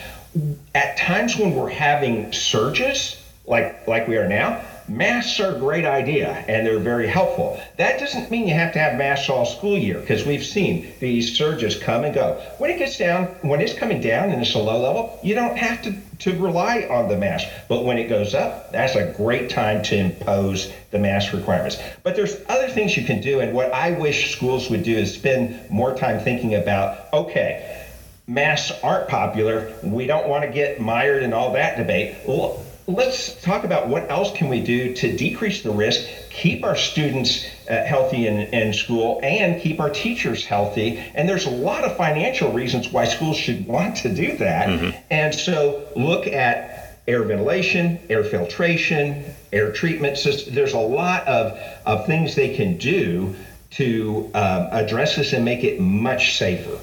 at 0.74 0.96
times 0.96 1.36
when 1.36 1.54
we're 1.54 1.70
having 1.70 2.32
surges 2.32 3.22
like 3.46 3.86
like 3.86 4.08
we 4.08 4.16
are 4.16 4.28
now, 4.28 4.60
masks 4.88 5.40
are 5.40 5.56
a 5.56 5.58
great 5.58 5.84
idea 5.84 6.44
and 6.48 6.66
they're 6.66 6.78
very 6.78 7.06
helpful. 7.06 7.60
That 7.76 7.98
doesn't 7.98 8.30
mean 8.30 8.46
you 8.46 8.54
have 8.54 8.72
to 8.74 8.78
have 8.78 8.96
masks 8.96 9.28
all 9.28 9.44
school 9.44 9.76
year 9.76 10.00
because 10.00 10.24
we've 10.24 10.44
seen 10.44 10.92
these 11.00 11.36
surges 11.36 11.76
come 11.76 12.04
and 12.04 12.14
go. 12.14 12.40
When 12.58 12.70
it 12.70 12.78
gets 12.78 12.98
down, 12.98 13.26
when 13.42 13.60
it's 13.60 13.74
coming 13.74 14.00
down 14.00 14.30
and 14.30 14.40
it's 14.40 14.54
a 14.54 14.58
low 14.58 14.80
level, 14.80 15.18
you 15.22 15.34
don't 15.34 15.56
have 15.56 15.82
to, 15.82 15.94
to 16.20 16.38
rely 16.38 16.86
on 16.90 17.08
the 17.08 17.16
mask. 17.16 17.48
But 17.68 17.84
when 17.84 17.98
it 17.98 18.08
goes 18.08 18.34
up, 18.34 18.72
that's 18.72 18.94
a 18.94 19.12
great 19.16 19.50
time 19.50 19.82
to 19.84 19.96
impose 19.96 20.72
the 20.90 20.98
mask 20.98 21.32
requirements. 21.32 21.78
But 22.02 22.16
there's 22.16 22.36
other 22.48 22.68
things 22.68 22.96
you 22.96 23.04
can 23.04 23.20
do. 23.20 23.40
And 23.40 23.52
what 23.52 23.72
I 23.72 23.92
wish 23.92 24.34
schools 24.34 24.70
would 24.70 24.82
do 24.82 24.96
is 24.96 25.14
spend 25.14 25.70
more 25.70 25.94
time 25.96 26.20
thinking 26.20 26.54
about 26.54 27.12
okay, 27.12 27.84
masks 28.26 28.72
aren't 28.82 29.08
popular. 29.08 29.72
We 29.82 30.06
don't 30.06 30.28
want 30.28 30.44
to 30.44 30.50
get 30.50 30.80
mired 30.80 31.22
in 31.22 31.32
all 31.32 31.52
that 31.52 31.76
debate. 31.76 32.16
Well, 32.26 32.65
let's 32.86 33.40
talk 33.42 33.64
about 33.64 33.88
what 33.88 34.10
else 34.10 34.32
can 34.36 34.48
we 34.48 34.60
do 34.60 34.94
to 34.94 35.16
decrease 35.16 35.62
the 35.62 35.70
risk, 35.70 36.06
keep 36.30 36.64
our 36.64 36.76
students 36.76 37.44
uh, 37.68 37.84
healthy 37.84 38.26
in, 38.26 38.38
in 38.54 38.72
school, 38.72 39.20
and 39.22 39.60
keep 39.60 39.80
our 39.80 39.90
teachers 39.90 40.44
healthy. 40.44 40.98
And 41.14 41.28
there's 41.28 41.46
a 41.46 41.50
lot 41.50 41.84
of 41.84 41.96
financial 41.96 42.52
reasons 42.52 42.90
why 42.90 43.06
schools 43.06 43.36
should 43.36 43.66
want 43.68 43.96
to 43.98 44.14
do 44.14 44.36
that. 44.38 44.68
Mm-hmm. 44.68 44.98
And 45.10 45.34
so 45.34 45.88
look 45.96 46.26
at 46.26 47.00
air 47.08 47.22
ventilation, 47.22 47.98
air 48.08 48.24
filtration, 48.24 49.24
air 49.52 49.72
treatment 49.72 50.18
system. 50.18 50.54
There's 50.54 50.74
a 50.74 50.78
lot 50.78 51.26
of, 51.26 51.58
of 51.86 52.06
things 52.06 52.34
they 52.34 52.54
can 52.54 52.78
do 52.78 53.34
to 53.72 54.30
um, 54.34 54.68
address 54.70 55.16
this 55.16 55.32
and 55.32 55.44
make 55.44 55.64
it 55.64 55.80
much 55.80 56.38
safer. 56.38 56.78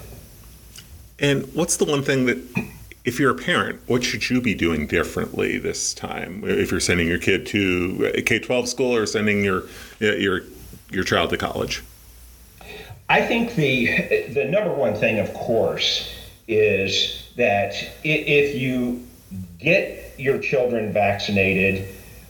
And 1.20 1.46
what's 1.54 1.78
the 1.78 1.86
one 1.86 2.04
thing 2.04 2.26
that 2.26 2.38
if 3.06 3.20
you're 3.20 3.32
a 3.32 3.36
parent, 3.36 3.82
what 3.88 4.04
should 4.04 4.30
you 4.30 4.42
be 4.42 4.54
doing 4.54 4.88
differently 4.88 5.58
this 5.58 5.94
time? 5.94 6.44
If 6.46 6.72
you're 6.72 6.80
sending 6.80 7.08
your 7.08 7.20
kid 7.20 7.46
to 7.48 8.12
a 8.16 8.22
K-12 8.22 8.68
school 8.68 8.96
or 8.96 9.06
sending 9.06 9.44
your 9.44 9.64
your 10.00 10.42
your 10.90 11.04
child 11.04 11.30
to 11.32 11.38
college? 11.38 11.84
I 13.10 13.22
think 13.22 13.56
the 13.56 14.30
the 14.34 14.46
number 14.46 14.74
one 14.74 14.96
thing, 14.96 15.20
of 15.20 15.34
course, 15.34 16.14
is 16.48 17.30
that 17.36 17.76
if 18.04 18.56
you 18.56 19.06
get 19.60 20.16
your 20.18 20.40
children 20.40 20.94
vaccinated, 20.94 21.88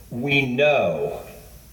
we 0.09 0.45
know 0.45 1.22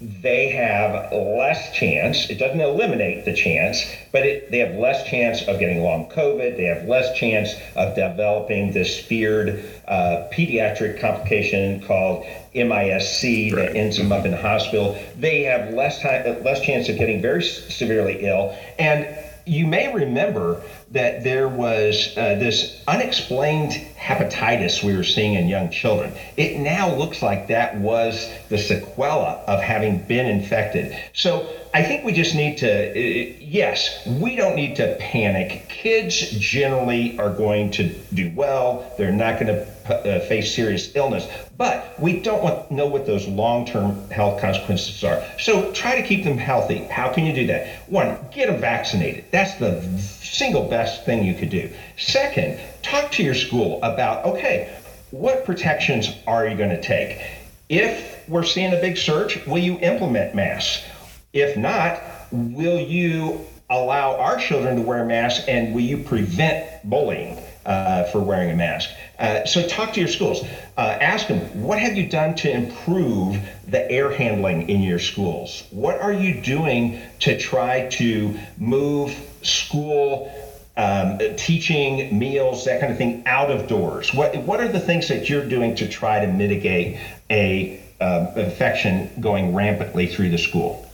they 0.01 0.49
have 0.49 1.13
less 1.13 1.73
chance. 1.75 2.31
It 2.31 2.39
doesn't 2.39 2.61
eliminate 2.61 3.25
the 3.27 3.35
chance, 3.35 3.85
but 4.13 4.25
it, 4.25 4.51
they 4.51 4.59
have 4.59 4.75
less 4.75 5.05
chance 5.05 5.43
of 5.43 5.59
getting 5.59 5.81
long 5.81 6.09
COVID. 6.09 6.57
They 6.57 6.65
have 6.65 6.87
less 6.87 7.17
chance 7.19 7.55
of 7.77 7.95
developing 7.95 8.73
this 8.73 8.99
feared 8.99 9.63
uh, 9.87 10.27
pediatric 10.33 10.99
complication 10.99 11.81
called 11.81 12.25
MIS-C 12.55 13.51
that 13.51 13.77
ends 13.77 13.99
them 13.99 14.11
up 14.11 14.25
in 14.25 14.31
the 14.31 14.39
hospital. 14.39 14.97
They 15.19 15.43
have 15.43 15.75
less 15.75 16.01
time, 16.01 16.43
less 16.43 16.61
chance 16.61 16.89
of 16.89 16.97
getting 16.97 17.21
very 17.21 17.43
severely 17.43 18.25
ill, 18.25 18.57
and 18.79 19.07
you 19.47 19.67
may 19.67 19.93
remember 19.93 20.63
that 20.91 21.23
there 21.23 21.49
was 21.49 22.17
uh, 22.17 22.35
this 22.35 22.83
unexplained 22.87 23.73
hepatitis 23.99 24.83
we 24.83 24.97
were 24.97 25.05
seeing 25.05 25.35
in 25.35 25.49
young 25.49 25.71
children. 25.71 26.13
It 26.37 26.59
now 26.59 26.95
looks 26.95 27.23
like 27.23 27.49
that 27.49 27.77
was 27.77 28.31
the 28.49 28.57
sequela 28.57 29.45
of 29.45 29.61
having 29.61 29.99
been 29.99 30.27
infected. 30.27 30.97
So 31.13 31.49
I 31.73 31.85
think 31.85 32.05
we 32.05 32.13
just 32.13 32.35
need 32.35 32.59
to, 32.59 32.91
uh, 32.91 33.37
yes, 33.39 34.05
we 34.05 34.35
don't 34.35 34.57
need 34.57 34.75
to 34.77 34.97
panic. 34.99 35.69
Kids 35.69 36.31
generally 36.31 37.17
are 37.21 37.31
going 37.33 37.71
to 37.73 37.95
do 38.13 38.33
well, 38.35 38.93
they're 38.99 39.13
not 39.13 39.39
going 39.39 39.55
to 39.55 39.67
uh, 39.89 40.21
face 40.27 40.53
serious 40.53 40.97
illness, 40.97 41.29
but 41.57 41.95
we 42.01 42.21
don't 42.21 42.43
want, 42.43 42.73
know 42.73 42.87
what 42.87 43.07
those 43.07 43.29
long 43.29 43.67
term 43.67 44.09
health 44.11 44.41
consequences 44.41 45.05
are. 45.05 45.23
So 45.39 45.71
try 45.73 46.01
to 46.01 46.07
keep 46.07 46.25
them 46.25 46.37
healthy. 46.37 46.79
How 46.79 47.13
can 47.13 47.25
you 47.25 47.33
do 47.33 47.47
that? 47.47 47.69
One, 47.89 48.19
get 48.33 48.49
them 48.49 48.61
vaccinated. 48.61 49.27
That's 49.31 49.55
the 49.55 49.81
single 49.99 50.69
best 50.69 51.05
thing 51.05 51.25
you 51.25 51.35
could 51.35 51.51
do. 51.51 51.71
Second, 51.97 52.59
talk 52.83 53.13
to 53.13 53.23
your 53.23 53.35
school 53.35 53.81
about 53.85 54.25
okay, 54.25 54.75
what 55.13 55.45
protections 55.45 56.11
are 56.27 56.49
you 56.49 56.57
going 56.57 56.71
to 56.71 56.83
take? 56.83 57.21
If 57.69 58.29
we're 58.29 58.43
seeing 58.43 58.73
a 58.73 58.81
big 58.81 58.97
surge, 58.97 59.47
will 59.47 59.59
you 59.59 59.79
implement 59.79 60.35
masks? 60.35 60.85
If 61.33 61.57
not, 61.57 62.03
will 62.33 62.81
you 62.81 63.47
allow 63.69 64.17
our 64.17 64.37
children 64.37 64.77
to 64.77 64.83
wear 64.83 65.05
masks 65.05 65.47
and 65.47 65.73
will 65.73 65.83
you 65.83 65.99
prevent 65.99 66.89
bullying 66.89 67.39
uh, 67.65 68.05
for 68.05 68.21
wearing 68.21 68.51
a 68.51 68.57
mask? 68.57 68.91
Uh, 69.17 69.45
so 69.45 69.65
talk 69.69 69.93
to 69.93 70.01
your 70.01 70.09
schools. 70.09 70.43
Uh, 70.77 70.99
ask 71.01 71.29
them, 71.29 71.39
what 71.63 71.79
have 71.79 71.97
you 71.97 72.09
done 72.09 72.35
to 72.35 72.51
improve 72.51 73.39
the 73.69 73.89
air 73.89 74.11
handling 74.11 74.69
in 74.69 74.83
your 74.83 74.99
schools? 74.99 75.69
What 75.71 76.01
are 76.01 76.13
you 76.13 76.41
doing 76.41 77.01
to 77.21 77.39
try 77.39 77.89
to 77.91 78.37
move 78.59 79.15
school 79.43 80.33
um, 80.77 81.19
teaching, 81.37 82.19
meals, 82.19 82.65
that 82.65 82.81
kind 82.81 82.91
of 82.91 82.99
thing 82.99 83.23
out 83.27 83.53
of 83.53 83.69
doors? 83.69 84.13
What, 84.13 84.37
what 84.39 84.59
are 84.59 84.69
the 84.69 84.81
things 84.81 85.07
that 85.07 85.29
you're 85.29 85.49
doing 85.49 85.77
to 85.77 85.89
try 85.89 86.25
to 86.25 86.27
mitigate 86.27 86.99
a 87.31 87.81
um, 88.01 88.29
infection 88.37 89.11
going 89.21 89.55
rampantly 89.55 90.09
through 90.09 90.31
the 90.31 90.39
school? 90.39 90.90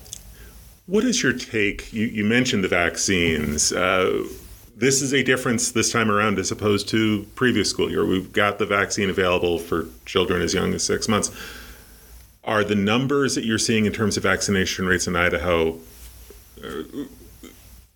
What 0.86 1.04
is 1.04 1.22
your 1.22 1.32
take? 1.32 1.92
You, 1.92 2.06
you 2.06 2.24
mentioned 2.24 2.62
the 2.62 2.68
vaccines. 2.68 3.72
Uh, 3.72 4.24
this 4.76 5.02
is 5.02 5.12
a 5.12 5.22
difference 5.22 5.72
this 5.72 5.90
time 5.90 6.10
around 6.10 6.38
as 6.38 6.50
opposed 6.52 6.88
to 6.90 7.24
previous 7.34 7.70
school 7.70 7.90
year. 7.90 8.06
We've 8.06 8.32
got 8.32 8.58
the 8.58 8.66
vaccine 8.66 9.10
available 9.10 9.58
for 9.58 9.86
children 10.04 10.42
as 10.42 10.54
young 10.54 10.74
as 10.74 10.84
six 10.84 11.08
months. 11.08 11.30
Are 12.44 12.62
the 12.62 12.76
numbers 12.76 13.34
that 13.34 13.44
you're 13.44 13.58
seeing 13.58 13.86
in 13.86 13.92
terms 13.92 14.16
of 14.16 14.22
vaccination 14.22 14.86
rates 14.86 15.08
in 15.08 15.16
Idaho 15.16 15.80
uh, 16.64 16.82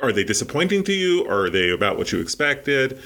are 0.02 0.12
they 0.12 0.24
disappointing 0.24 0.82
to 0.84 0.92
you, 0.92 1.24
or 1.26 1.46
are 1.46 1.50
they 1.50 1.70
about 1.70 1.98
what 1.98 2.12
you 2.12 2.20
expected? 2.20 3.00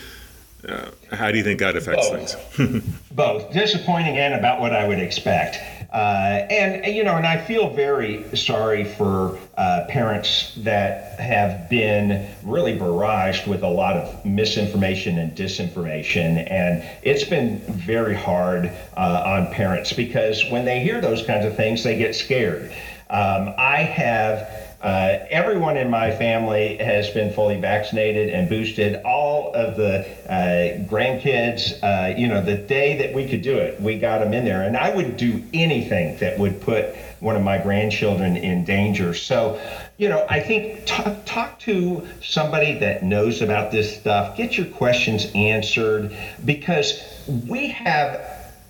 Uh, 0.67 0.91
how 1.13 1.31
do 1.31 1.39
you 1.39 1.45
think 1.45 1.61
that 1.61 1.77
affects 1.77 2.09
Both. 2.09 2.55
things? 2.57 2.83
Both 3.11 3.53
disappointing 3.53 4.17
and 4.17 4.35
about 4.35 4.61
what 4.61 4.73
I 4.75 4.87
would 4.87 4.99
expect. 4.99 5.59
Uh, 5.95 6.45
and 6.51 6.93
you 6.93 7.05
know, 7.05 7.15
and 7.15 7.25
I 7.25 7.41
feel 7.41 7.73
very 7.73 8.25
sorry 8.37 8.83
for 8.83 9.39
uh, 9.57 9.87
parents 9.89 10.53
that 10.57 11.21
have 11.21 11.71
been 11.71 12.29
really 12.43 12.77
barraged 12.77 13.47
with 13.47 13.63
a 13.63 13.69
lot 13.69 13.97
of 13.97 14.25
misinformation 14.25 15.19
and 15.19 15.37
disinformation, 15.37 16.51
and 16.51 16.85
it's 17.03 17.23
been 17.23 17.61
very 17.61 18.17
hard 18.17 18.73
uh, 18.97 19.23
on 19.25 19.53
parents 19.53 19.93
because 19.93 20.45
when 20.51 20.65
they 20.65 20.81
hear 20.81 21.01
those 21.01 21.25
kinds 21.25 21.47
of 21.47 21.55
things, 21.55 21.85
they 21.85 21.97
get 21.97 22.17
scared. 22.17 22.73
Um, 23.09 23.55
I 23.57 23.83
have 23.83 24.64
uh, 24.85 25.25
everyone 25.31 25.79
in 25.79 25.89
my 25.89 26.11
family 26.15 26.77
has 26.77 27.09
been 27.09 27.33
fully 27.33 27.59
vaccinated 27.59 28.29
and 28.29 28.51
boosted. 28.51 29.03
All 29.03 29.51
of 29.55 29.77
the 29.77 30.07
uh, 30.29 30.85
grandkids, 30.87 31.83
uh, 31.83 32.15
you 32.15 32.29
know, 32.29 32.43
the 32.43 32.57
day 32.57 32.99
that 32.99 33.15
we 33.15 33.27
could 33.27 33.41
do 33.41 33.57
it, 33.57 33.81
we 33.81 33.99
got 33.99 34.19
them 34.19 34.35
in 34.35 34.45
there. 34.45 34.63
And 34.63 34.77
I 34.77 34.95
would 34.95 35.17
do 35.17 35.43
anything 35.55 36.19
that 36.19 36.39
would 36.39 36.61
put 36.61 36.95
one 37.21 37.35
of 37.35 37.43
my 37.43 37.57
grandchildren 37.57 38.37
in 38.37 38.67
danger. 38.67 39.15
So, 39.15 39.59
you 39.97 40.11
know, 40.11 40.27
I 40.29 40.41
think 40.41 40.85
talk, 40.85 41.25
talk 41.25 41.59
to 41.61 42.07
somebody 42.23 42.79
that 42.81 43.03
knows 43.03 43.41
about 43.41 43.73
this 43.73 43.99
stuff, 43.99 44.37
get 44.37 44.59
your 44.59 44.67
questions 44.67 45.29
answered, 45.35 46.15
because 46.45 47.03
we 47.49 47.69
have 47.69 48.21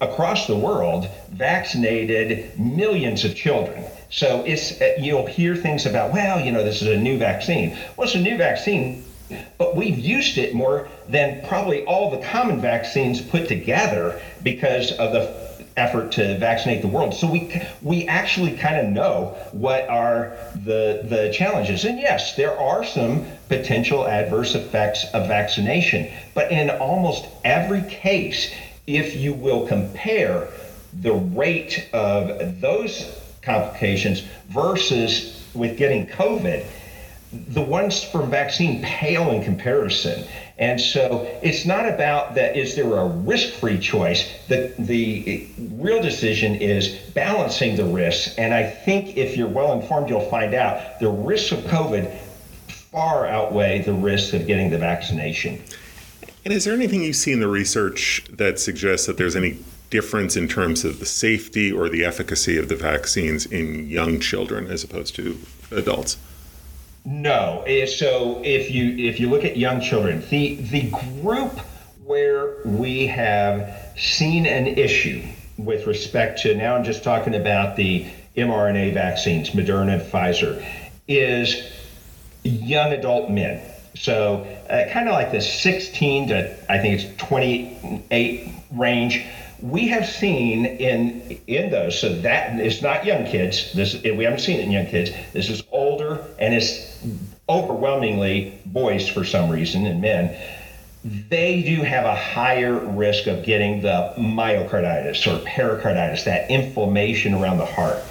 across 0.01 0.47
the 0.47 0.57
world 0.57 1.09
vaccinated 1.31 2.57
millions 2.57 3.25
of 3.25 3.35
children. 3.35 3.85
So 4.15 4.45
it's 4.47 4.81
uh, 4.81 4.95
you'll 4.97 5.27
hear 5.27 5.57
things 5.57 5.87
about, 5.87 6.13
well, 6.13 6.39
you 6.39 6.53
know, 6.53 6.63
this 6.63 6.83
is 6.83 6.87
a 6.87 6.97
new 6.97 7.19
vaccine. 7.19 7.77
Well, 7.97 8.07
it's 8.07 8.15
a 8.15 8.21
new 8.21 8.37
vaccine, 8.37 9.05
but 9.59 9.75
we've 9.75 9.99
used 9.99 10.39
it 10.39 10.55
more 10.55 10.89
than 11.09 11.45
probably 11.49 11.85
all 11.85 12.13
the 12.13 12.25
common 12.25 12.61
vaccines 12.61 13.21
put 13.21 13.49
together 13.49 14.23
because 14.45 14.93
of 14.93 15.11
the 15.11 15.67
effort 15.77 16.13
to 16.13 16.39
vaccinate 16.39 16.81
the 16.81 16.87
world. 16.87 17.13
So 17.13 17.29
we 17.29 17.61
we 17.83 18.07
actually 18.07 18.57
kind 18.57 18.77
of 18.77 18.87
know 18.93 19.37
what 19.51 19.89
are 19.89 20.37
the 20.65 21.01
the 21.03 21.33
challenges. 21.37 21.85
And 21.85 21.99
yes, 21.99 22.37
there 22.37 22.57
are 22.57 22.85
some 22.85 23.27
potential 23.49 24.07
adverse 24.07 24.55
effects 24.55 25.07
of 25.13 25.27
vaccination, 25.27 26.09
but 26.35 26.53
in 26.53 26.71
almost 26.71 27.27
every 27.43 27.83
case, 27.91 28.55
if 28.87 29.17
you 29.17 29.35
will 29.35 29.67
compare 29.67 30.47
the 30.93 31.15
rate 31.15 31.89
of 31.93 32.61
those 32.61 33.24
complications 33.45 34.23
versus 34.49 35.45
with 35.55 35.77
getting 35.77 36.07
COVID, 36.07 36.67
the 37.49 37.63
ones 37.63 38.03
from 38.03 38.31
vaccine 38.31 38.83
pale 38.83 39.31
in 39.31 39.43
comparison. 39.43 40.25
And 40.57 40.81
so 40.81 41.27
it's 41.43 41.67
not 41.67 41.89
about 41.89 42.37
that 42.37 42.57
is 42.57 42.77
there 42.77 42.97
a 42.97 43.07
risk-free 43.07 43.81
choice? 43.81 44.33
The 44.49 44.73
the 44.79 45.49
real 45.73 46.01
decision 46.01 46.55
is 46.55 46.89
balancing 47.13 47.77
the 47.77 47.85
risks. 47.85 48.37
And 48.37 48.55
I 48.55 48.71
think 48.71 49.17
if 49.17 49.37
you're 49.37 49.49
well 49.49 49.73
informed, 49.73 50.09
you'll 50.09 50.31
find 50.31 50.55
out 50.55 51.01
the 51.01 51.09
risks 51.09 51.51
of 51.51 51.59
COVID 51.65 52.09
far 52.69 53.27
outweigh 53.27 53.83
the 53.83 53.93
risks 53.93 54.33
of 54.33 54.47
getting 54.47 54.71
the 54.71 54.79
vaccination. 54.79 55.61
And 56.45 56.53
is 56.53 56.65
there 56.65 56.75
anything 56.75 57.03
you 57.03 57.13
see 57.13 57.33
in 57.33 57.41
the 57.41 57.49
research 57.49 58.23
that 58.31 58.61
suggests 58.61 59.07
that 59.07 59.17
there's 59.17 59.35
any 59.35 59.59
difference 59.95 60.37
in 60.37 60.49
terms 60.49 60.85
of 60.85 60.99
the 60.99 61.07
safety 61.07 61.71
or 61.71 61.89
the 61.89 62.05
efficacy 62.05 62.59
of 62.59 62.69
the 62.69 62.75
vaccines 62.75 63.47
in 63.47 63.89
young 63.89 64.19
children 64.19 64.67
as 64.67 64.83
opposed 64.83 65.15
to 65.15 65.39
adults? 65.71 66.19
No. 67.05 67.63
Eh, 67.65 67.87
so 67.87 68.43
if 68.43 68.73
you 68.73 68.85
if 69.09 69.21
you 69.21 69.31
look 69.31 69.45
at 69.45 69.57
young 69.57 69.81
children, 69.81 70.25
the 70.31 70.57
the 70.57 70.91
group 71.23 71.57
where 72.05 72.57
we 72.65 73.07
have 73.07 73.93
seen 73.97 74.47
an 74.47 74.67
issue 74.67 75.23
with 75.59 75.87
respect 75.87 76.41
to 76.43 76.57
now 76.57 76.75
I'm 76.75 76.83
just 76.83 77.05
talking 77.05 77.37
about 77.37 77.77
the 77.77 78.05
mRNA 78.37 78.95
vaccines, 78.95 79.51
Moderna 79.51 80.01
and 80.01 80.03
Pfizer, 80.03 80.67
is 81.07 81.71
young 82.43 82.93
adult 82.93 83.31
men. 83.31 83.63
So 83.95 84.45
uh, 84.69 84.93
kind 84.93 85.09
of 85.09 85.13
like 85.13 85.31
the 85.31 85.41
16 85.41 86.29
to 86.29 86.73
I 86.73 86.79
think 86.81 87.01
it's 87.01 87.23
28 87.23 88.51
range 88.73 89.25
we 89.65 89.89
have 89.89 90.07
seen 90.07 90.67
in 90.67 91.41
in 91.47 91.71
those 91.71 91.99
so 91.99 92.15
that 92.21 92.61
is 92.61 92.83
not 92.83 93.07
young 93.07 93.25
kids. 93.25 93.73
This 93.73 93.95
we 94.03 94.25
haven't 94.25 94.41
seen 94.41 94.61
it 94.61 94.65
in 94.65 94.71
young 94.71 94.87
kids. 94.87 95.11
This 95.33 95.49
is 95.49 95.63
older 95.73 96.23
and 96.39 96.53
it's 96.53 97.03
overwhelmingly 97.49 98.61
boys 98.67 99.09
for 99.09 99.25
some 99.25 99.49
reason 99.49 99.87
and 99.87 100.03
men. 100.03 100.37
They 101.03 101.63
do 101.63 101.83
have 101.83 102.05
a 102.05 102.15
higher 102.15 102.75
risk 102.75 103.27
of 103.27 103.45
getting 103.45 103.81
the 103.81 104.13
myocarditis 104.19 105.27
or 105.27 105.43
pericarditis 105.47 106.25
that 106.25 106.51
inflammation 106.51 107.33
around 107.33 107.57
the 107.57 107.67
heart. 107.67 108.03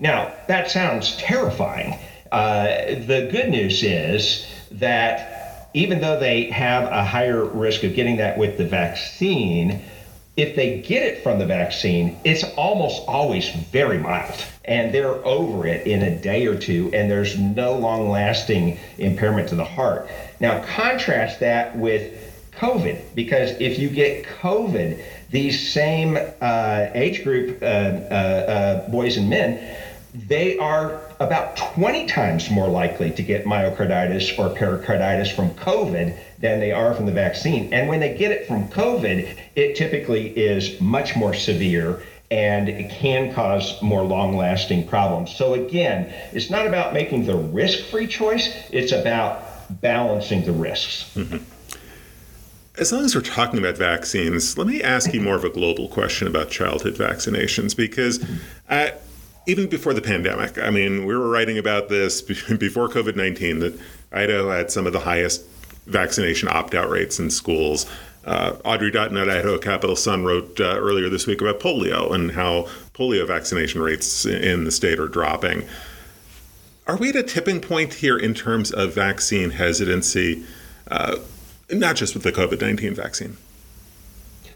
Now 0.00 0.34
that 0.48 0.70
sounds 0.70 1.16
terrifying. 1.16 1.98
Uh, 2.30 2.64
the 3.06 3.28
good 3.32 3.48
news 3.48 3.82
is 3.82 4.46
that 4.72 5.70
even 5.72 6.02
though 6.02 6.20
they 6.20 6.50
have 6.50 6.84
a 6.92 7.04
higher 7.04 7.42
risk 7.42 7.84
of 7.84 7.94
getting 7.94 8.18
that 8.18 8.36
with 8.36 8.58
the 8.58 8.66
vaccine 8.66 9.82
if 10.36 10.56
they 10.56 10.80
get 10.80 11.02
it 11.02 11.22
from 11.22 11.38
the 11.38 11.46
vaccine, 11.46 12.16
it's 12.24 12.44
almost 12.56 13.02
always 13.06 13.48
very 13.72 13.98
mild 13.98 14.34
and 14.64 14.94
they're 14.94 15.24
over 15.26 15.66
it 15.66 15.86
in 15.86 16.02
a 16.02 16.16
day 16.16 16.46
or 16.46 16.56
two, 16.56 16.90
and 16.94 17.10
there's 17.10 17.36
no 17.38 17.74
long 17.74 18.08
lasting 18.08 18.78
impairment 18.98 19.48
to 19.48 19.56
the 19.56 19.64
heart. 19.64 20.08
Now, 20.38 20.62
contrast 20.62 21.40
that 21.40 21.76
with 21.76 22.50
COVID, 22.52 23.14
because 23.14 23.50
if 23.60 23.80
you 23.80 23.88
get 23.88 24.24
COVID, 24.24 25.02
these 25.30 25.72
same 25.72 26.16
uh, 26.40 26.86
age 26.94 27.24
group 27.24 27.60
uh, 27.62 27.64
uh, 27.64 27.68
uh 27.68 28.90
boys 28.90 29.16
and 29.16 29.28
men, 29.28 29.76
they 30.14 30.58
are 30.58 31.00
about 31.20 31.56
20 31.56 32.06
times 32.06 32.50
more 32.50 32.68
likely 32.68 33.10
to 33.10 33.22
get 33.22 33.44
myocarditis 33.44 34.38
or 34.38 34.54
pericarditis 34.54 35.30
from 35.30 35.50
COVID 35.50 36.16
than 36.40 36.58
they 36.58 36.72
are 36.72 36.94
from 36.94 37.06
the 37.06 37.12
vaccine. 37.12 37.72
And 37.72 37.88
when 37.88 38.00
they 38.00 38.16
get 38.16 38.32
it 38.32 38.46
from 38.46 38.68
COVID, 38.68 39.38
it 39.54 39.76
typically 39.76 40.28
is 40.30 40.80
much 40.80 41.14
more 41.14 41.34
severe 41.34 42.02
and 42.30 42.68
it 42.68 42.90
can 42.90 43.34
cause 43.34 43.80
more 43.82 44.02
long 44.02 44.36
lasting 44.36 44.86
problems. 44.86 45.34
So, 45.34 45.54
again, 45.54 46.12
it's 46.32 46.48
not 46.48 46.66
about 46.66 46.92
making 46.94 47.26
the 47.26 47.36
risk 47.36 47.86
free 47.86 48.06
choice, 48.06 48.48
it's 48.70 48.92
about 48.92 49.42
balancing 49.80 50.44
the 50.44 50.52
risks. 50.52 51.12
Mm-hmm. 51.16 51.38
As 52.78 52.92
long 52.92 53.04
as 53.04 53.14
we're 53.14 53.20
talking 53.20 53.58
about 53.58 53.76
vaccines, 53.76 54.56
let 54.56 54.66
me 54.66 54.80
ask 54.80 55.12
you 55.12 55.20
more 55.20 55.34
of 55.34 55.44
a 55.44 55.50
global 55.50 55.88
question 55.88 56.26
about 56.26 56.50
childhood 56.50 56.94
vaccinations 56.94 57.76
because. 57.76 58.24
I, 58.68 58.94
even 59.46 59.68
before 59.68 59.94
the 59.94 60.02
pandemic, 60.02 60.58
I 60.58 60.68
mean, 60.68 61.06
we 61.06 61.16
were 61.16 61.28
writing 61.28 61.56
about 61.56 61.88
this 61.88 62.20
before 62.22 62.88
COVID 62.88 63.16
19 63.16 63.58
that 63.60 63.80
Idaho 64.12 64.50
had 64.50 64.70
some 64.70 64.86
of 64.86 64.92
the 64.92 65.00
highest 65.00 65.44
vaccination 65.90 66.48
opt 66.48 66.74
out 66.74 66.88
rates 66.90 67.18
in 67.18 67.30
schools. 67.30 67.86
Uh, 68.24 68.56
Audrey 68.64 68.90
Dutton 68.90 69.16
at 69.16 69.30
Idaho 69.30 69.58
Capital 69.58 69.96
Sun 69.96 70.24
wrote 70.24 70.60
uh, 70.60 70.76
earlier 70.76 71.08
this 71.08 71.26
week 71.26 71.40
about 71.40 71.58
polio 71.58 72.12
and 72.12 72.32
how 72.32 72.68
polio 72.92 73.26
vaccination 73.26 73.80
rates 73.80 74.26
in 74.26 74.64
the 74.64 74.70
state 74.70 74.98
are 74.98 75.08
dropping. 75.08 75.66
Are 76.86 76.96
we 76.96 77.10
at 77.10 77.16
a 77.16 77.22
tipping 77.22 77.60
point 77.60 77.94
here 77.94 78.18
in 78.18 78.34
terms 78.34 78.72
of 78.72 78.94
vaccine 78.94 79.50
hesitancy, 79.50 80.44
uh, 80.90 81.16
not 81.70 81.96
just 81.96 82.14
with 82.14 82.22
the 82.22 82.32
COVID 82.32 82.60
19 82.60 82.94
vaccine? 82.94 83.36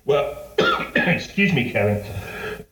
Well, 0.05 0.37
excuse 0.97 1.53
me, 1.53 1.70
Kevin. 1.70 2.05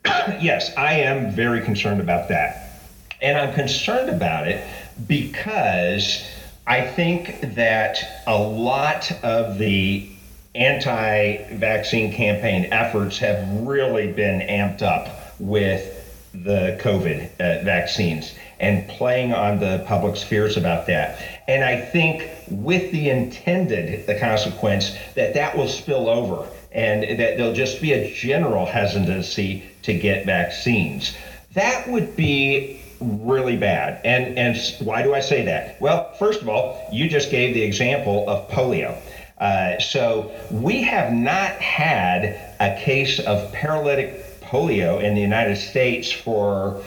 yes, 0.43 0.77
I 0.77 0.95
am 0.95 1.31
very 1.31 1.63
concerned 1.63 2.01
about 2.01 2.29
that. 2.29 2.81
And 3.21 3.39
I'm 3.39 3.55
concerned 3.55 4.11
about 4.11 4.49
it 4.49 4.67
because 5.07 6.25
I 6.67 6.87
think 6.87 7.55
that 7.55 8.23
a 8.27 8.39
lot 8.39 9.11
of 9.25 9.59
the 9.59 10.09
anti 10.55 11.57
vaccine 11.57 12.13
campaign 12.13 12.69
efforts 12.73 13.19
have 13.19 13.49
really 13.67 14.13
been 14.13 14.41
amped 14.47 14.83
up 14.83 15.35
with 15.41 15.99
the 16.33 16.79
COVID 16.81 17.25
uh, 17.41 17.65
vaccines 17.65 18.35
and 18.61 18.89
playing 18.89 19.33
on 19.33 19.59
the 19.59 19.85
public's 19.87 20.23
fears 20.23 20.57
about 20.57 20.87
that. 20.87 21.21
And 21.49 21.65
I 21.65 21.81
think 21.81 22.31
with 22.49 22.93
the 22.93 23.11
intended 23.11 24.07
the 24.07 24.15
consequence 24.15 24.97
that 25.15 25.35
that 25.35 25.57
will 25.57 25.69
spill 25.69 26.09
over 26.09 26.49
and 26.71 27.03
that 27.19 27.37
there'll 27.37 27.53
just 27.53 27.83
be 27.83 27.93
a 27.93 28.15
general 28.15 28.65
hesitancy 28.65 29.65
to 29.83 29.93
get 29.93 30.25
vaccines. 30.25 31.15
That 31.55 31.89
would 31.89 32.17
be 32.17 32.81
really 33.03 33.57
bad. 33.57 34.01
And 34.05 34.39
and 34.39 34.57
why 34.87 35.03
do 35.03 35.15
I 35.15 35.21
say 35.21 35.45
that? 35.45 35.81
Well, 35.81 36.13
first 36.15 36.43
of 36.43 36.49
all, 36.49 36.89
you 36.93 37.09
just 37.09 37.31
gave 37.31 37.55
the 37.55 37.63
example 37.63 38.29
of 38.29 38.49
polio. 38.51 38.97
Uh, 39.39 39.79
so 39.81 40.31
we 40.51 40.83
have 40.83 41.13
not 41.13 41.51
had 41.53 42.55
a 42.61 42.81
case 42.81 43.19
of 43.19 43.53
paralytic 43.53 44.41
polio 44.41 45.03
in 45.03 45.15
the 45.15 45.21
United 45.21 45.57
States 45.57 46.13
for, 46.13 46.81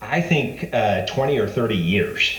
I 0.00 0.22
think, 0.22 0.72
uh, 0.72 1.04
20 1.06 1.38
or 1.38 1.46
30 1.46 1.76
years. 1.76 2.34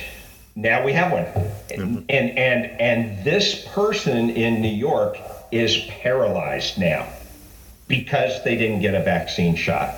Now 0.56 0.84
we 0.84 0.92
have 0.94 1.12
one, 1.12 1.26
mm-hmm. 1.26 2.00
and 2.10 2.38
and 2.38 2.66
and 2.82 3.24
this 3.24 3.66
person 3.68 4.30
in 4.32 4.62
New 4.62 4.68
York 4.68 5.18
is 5.52 5.78
paralyzed 6.02 6.78
now 6.78 7.08
because 7.88 8.44
they 8.44 8.58
didn't 8.58 8.82
get 8.82 8.94
a 8.94 9.02
vaccine 9.02 9.56
shot. 9.56 9.94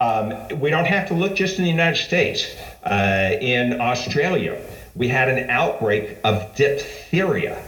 Um, 0.00 0.60
we 0.60 0.70
don't 0.70 0.86
have 0.86 1.08
to 1.08 1.14
look 1.14 1.34
just 1.34 1.58
in 1.58 1.64
the 1.64 1.70
United 1.70 2.02
States. 2.02 2.56
Uh, 2.82 3.36
in 3.40 3.80
Australia, 3.80 4.58
we 4.94 5.08
had 5.08 5.28
an 5.28 5.50
outbreak 5.50 6.16
of 6.24 6.56
diphtheria. 6.56 7.62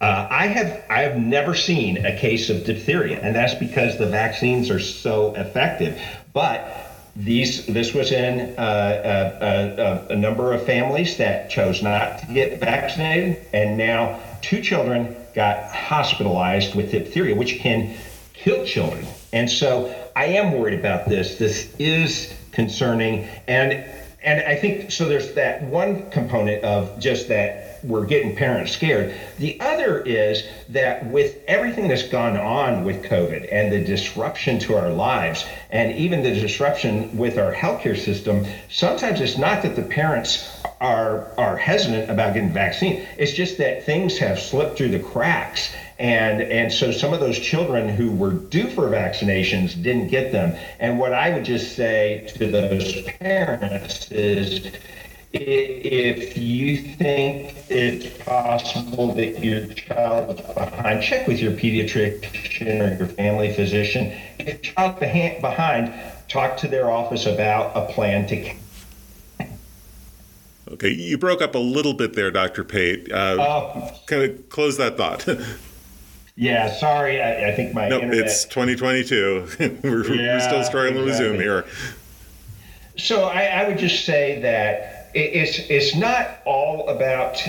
Uh, 0.00 0.26
I 0.30 0.46
have 0.46 0.82
I 0.88 1.02
have 1.02 1.18
never 1.18 1.54
seen 1.54 2.04
a 2.04 2.16
case 2.16 2.48
of 2.50 2.64
diphtheria, 2.64 3.20
and 3.20 3.34
that's 3.34 3.54
because 3.54 3.98
the 3.98 4.06
vaccines 4.06 4.70
are 4.70 4.78
so 4.78 5.34
effective. 5.34 6.00
But 6.32 6.90
these 7.16 7.66
this 7.66 7.92
was 7.92 8.12
in 8.12 8.58
uh, 8.58 8.62
a, 8.62 8.64
uh, 8.64 9.44
uh, 9.44 10.06
a, 10.10 10.12
a 10.12 10.16
number 10.16 10.52
of 10.54 10.64
families 10.64 11.16
that 11.16 11.50
chose 11.50 11.82
not 11.82 12.20
to 12.20 12.26
get 12.26 12.60
vaccinated, 12.60 13.46
and 13.52 13.76
now 13.76 14.20
two 14.42 14.62
children 14.62 15.16
got 15.34 15.64
hospitalized 15.74 16.74
with 16.74 16.90
diphtheria, 16.90 17.34
which 17.34 17.58
can 17.58 17.94
kill 18.32 18.64
children. 18.64 19.06
And 19.32 19.50
so 19.50 19.94
I 20.16 20.26
am 20.26 20.52
worried 20.52 20.78
about 20.78 21.08
this. 21.08 21.36
This 21.36 21.72
is 21.78 22.32
concerning. 22.52 23.28
And 23.46 23.84
and 24.22 24.40
I 24.42 24.54
think 24.54 24.90
so 24.90 25.08
there's 25.08 25.32
that 25.32 25.62
one 25.62 26.10
component 26.10 26.62
of 26.62 26.98
just 27.00 27.28
that 27.28 27.78
we're 27.82 28.04
getting 28.04 28.36
parents 28.36 28.72
scared. 28.72 29.14
The 29.38 29.58
other 29.60 30.02
is 30.02 30.46
that 30.68 31.06
with 31.06 31.38
everything 31.48 31.88
that's 31.88 32.02
gone 32.02 32.36
on 32.36 32.84
with 32.84 33.02
COVID 33.04 33.48
and 33.50 33.72
the 33.72 33.82
disruption 33.82 34.58
to 34.60 34.76
our 34.76 34.90
lives 34.90 35.46
and 35.70 35.96
even 35.96 36.22
the 36.22 36.34
disruption 36.34 37.16
with 37.16 37.38
our 37.38 37.54
healthcare 37.54 37.96
system, 37.96 38.44
sometimes 38.68 39.22
it's 39.22 39.38
not 39.38 39.62
that 39.62 39.74
the 39.74 39.82
parents 39.82 40.60
are 40.82 41.32
are 41.38 41.56
hesitant 41.56 42.10
about 42.10 42.34
getting 42.34 42.52
vaccine. 42.52 43.06
It's 43.16 43.32
just 43.32 43.56
that 43.58 43.84
things 43.84 44.18
have 44.18 44.38
slipped 44.38 44.76
through 44.76 44.90
the 44.90 44.98
cracks 44.98 45.72
and 46.00 46.40
and 46.40 46.72
so 46.72 46.90
some 46.90 47.12
of 47.12 47.20
those 47.20 47.38
children 47.38 47.86
who 47.88 48.10
were 48.10 48.32
due 48.32 48.70
for 48.70 48.88
vaccinations 48.88 49.80
didn't 49.82 50.08
get 50.08 50.32
them. 50.32 50.56
And 50.78 50.98
what 50.98 51.12
I 51.12 51.30
would 51.30 51.44
just 51.44 51.76
say 51.76 52.32
to 52.36 52.50
those 52.50 53.02
parents 53.02 54.10
is 54.10 54.72
if 55.32 56.38
you 56.38 56.78
think 56.78 57.54
it's 57.68 58.24
possible 58.24 59.12
that 59.14 59.44
your 59.44 59.66
child 59.66 60.40
is 60.40 60.54
behind, 60.54 61.02
check 61.02 61.28
with 61.28 61.38
your 61.38 61.52
pediatrician 61.52 62.80
or 62.80 62.96
your 62.96 63.06
family 63.06 63.52
physician. 63.52 64.18
If 64.38 64.46
your 64.46 64.56
child's 64.56 64.98
behind, 64.98 65.92
talk 66.28 66.56
to 66.58 66.68
their 66.68 66.90
office 66.90 67.26
about 67.26 67.76
a 67.76 67.92
plan 67.92 68.26
to. 68.28 68.54
Okay, 70.72 70.90
you 70.90 71.18
broke 71.18 71.42
up 71.42 71.54
a 71.54 71.58
little 71.58 71.94
bit 71.94 72.14
there, 72.14 72.30
Dr. 72.30 72.64
Pate. 72.64 73.12
Uh, 73.12 73.14
uh, 73.14 73.94
kind 74.06 74.22
of 74.22 74.48
close 74.48 74.78
that 74.78 74.96
thought. 74.96 75.28
yeah, 76.40 76.72
sorry. 76.72 77.20
I, 77.20 77.50
I 77.50 77.54
think 77.54 77.74
my 77.74 77.86
nope, 77.86 78.04
internet. 78.04 78.24
it's 78.24 78.44
2022. 78.46 79.46
we're, 79.82 80.14
yeah, 80.14 80.36
we're 80.36 80.40
still 80.40 80.64
struggling 80.64 81.04
exactly. 81.04 81.04
with 81.04 81.16
Zoom 81.16 81.34
here. 81.36 81.66
So 82.96 83.24
I, 83.24 83.42
I 83.42 83.68
would 83.68 83.76
just 83.76 84.06
say 84.06 84.40
that 84.40 85.10
it's 85.12 85.58
it's 85.68 85.94
not 85.94 86.38
all 86.46 86.88
about 86.88 87.42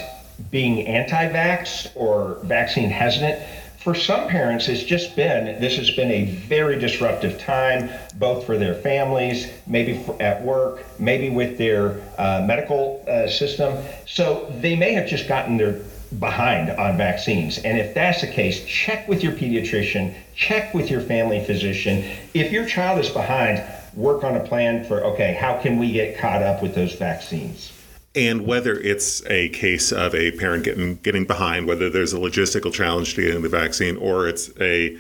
being 0.49 0.86
anti-vax 0.88 1.95
or 1.95 2.39
vaccine 2.43 2.89
hesitant. 2.89 3.41
For 3.77 3.95
some 3.95 4.27
parents, 4.27 4.67
it's 4.67 4.84
just 4.84 5.15
been 5.15 5.60
this 5.62 5.77
has 5.77 5.89
been 5.91 6.12
a 6.12 6.25
very 6.25 6.77
disruptive 6.77 7.39
time, 7.39 7.89
both 8.15 8.45
for 8.45 8.58
their 8.58 8.75
families, 8.75 9.49
maybe 9.67 10.04
at 10.19 10.43
work, 10.43 10.84
maybe 10.99 11.30
with 11.30 11.58
their 11.58 12.01
uh, 12.17 12.43
medical 12.45 13.06
uh, 13.08 13.30
system. 13.30 13.82
So 14.06 14.54
they 14.60 14.75
may 14.75 14.91
have 14.95 15.08
just 15.08 15.30
gotten 15.30 15.56
their 15.56 15.80
behind 16.19 16.69
on 16.71 16.97
vaccines. 16.97 17.58
And 17.60 17.78
if 17.78 17.93
that's 17.93 18.21
the 18.21 18.28
case, 18.28 18.65
check 18.65 19.08
with 19.08 19.24
your 19.24 19.34
pediatrician, 19.34 20.13
check 20.36 20.74
with 20.74 20.89
your 20.89 21.02
family 21.02 21.43
physician. 21.43 22.04
If 22.34 22.52
your 22.52 22.65
child 22.65 23.00
is 23.00 23.10
behind, 23.10 23.63
work 23.95 24.24
on 24.24 24.36
a 24.36 24.43
plan 24.43 24.84
for 24.86 25.04
okay, 25.06 25.34
how 25.34 25.60
can 25.62 25.78
we 25.78 25.91
get 25.91 26.17
caught 26.17 26.43
up 26.43 26.62
with 26.62 26.76
those 26.76 26.93
vaccines? 26.93 27.71
And 28.13 28.45
whether 28.45 28.78
it's 28.78 29.26
a 29.28 29.50
case 29.50 29.93
of 29.93 30.13
a 30.13 30.32
parent 30.32 30.65
getting 30.65 30.95
getting 30.97 31.26
behind, 31.26 31.67
whether 31.67 31.89
there's 31.89 32.13
a 32.13 32.17
logistical 32.17 32.74
challenge 32.74 33.15
to 33.15 33.21
getting 33.21 33.41
the 33.41 33.50
vaccine, 33.50 33.95
or 33.95 34.28
it's 34.28 34.50
a 34.60 34.97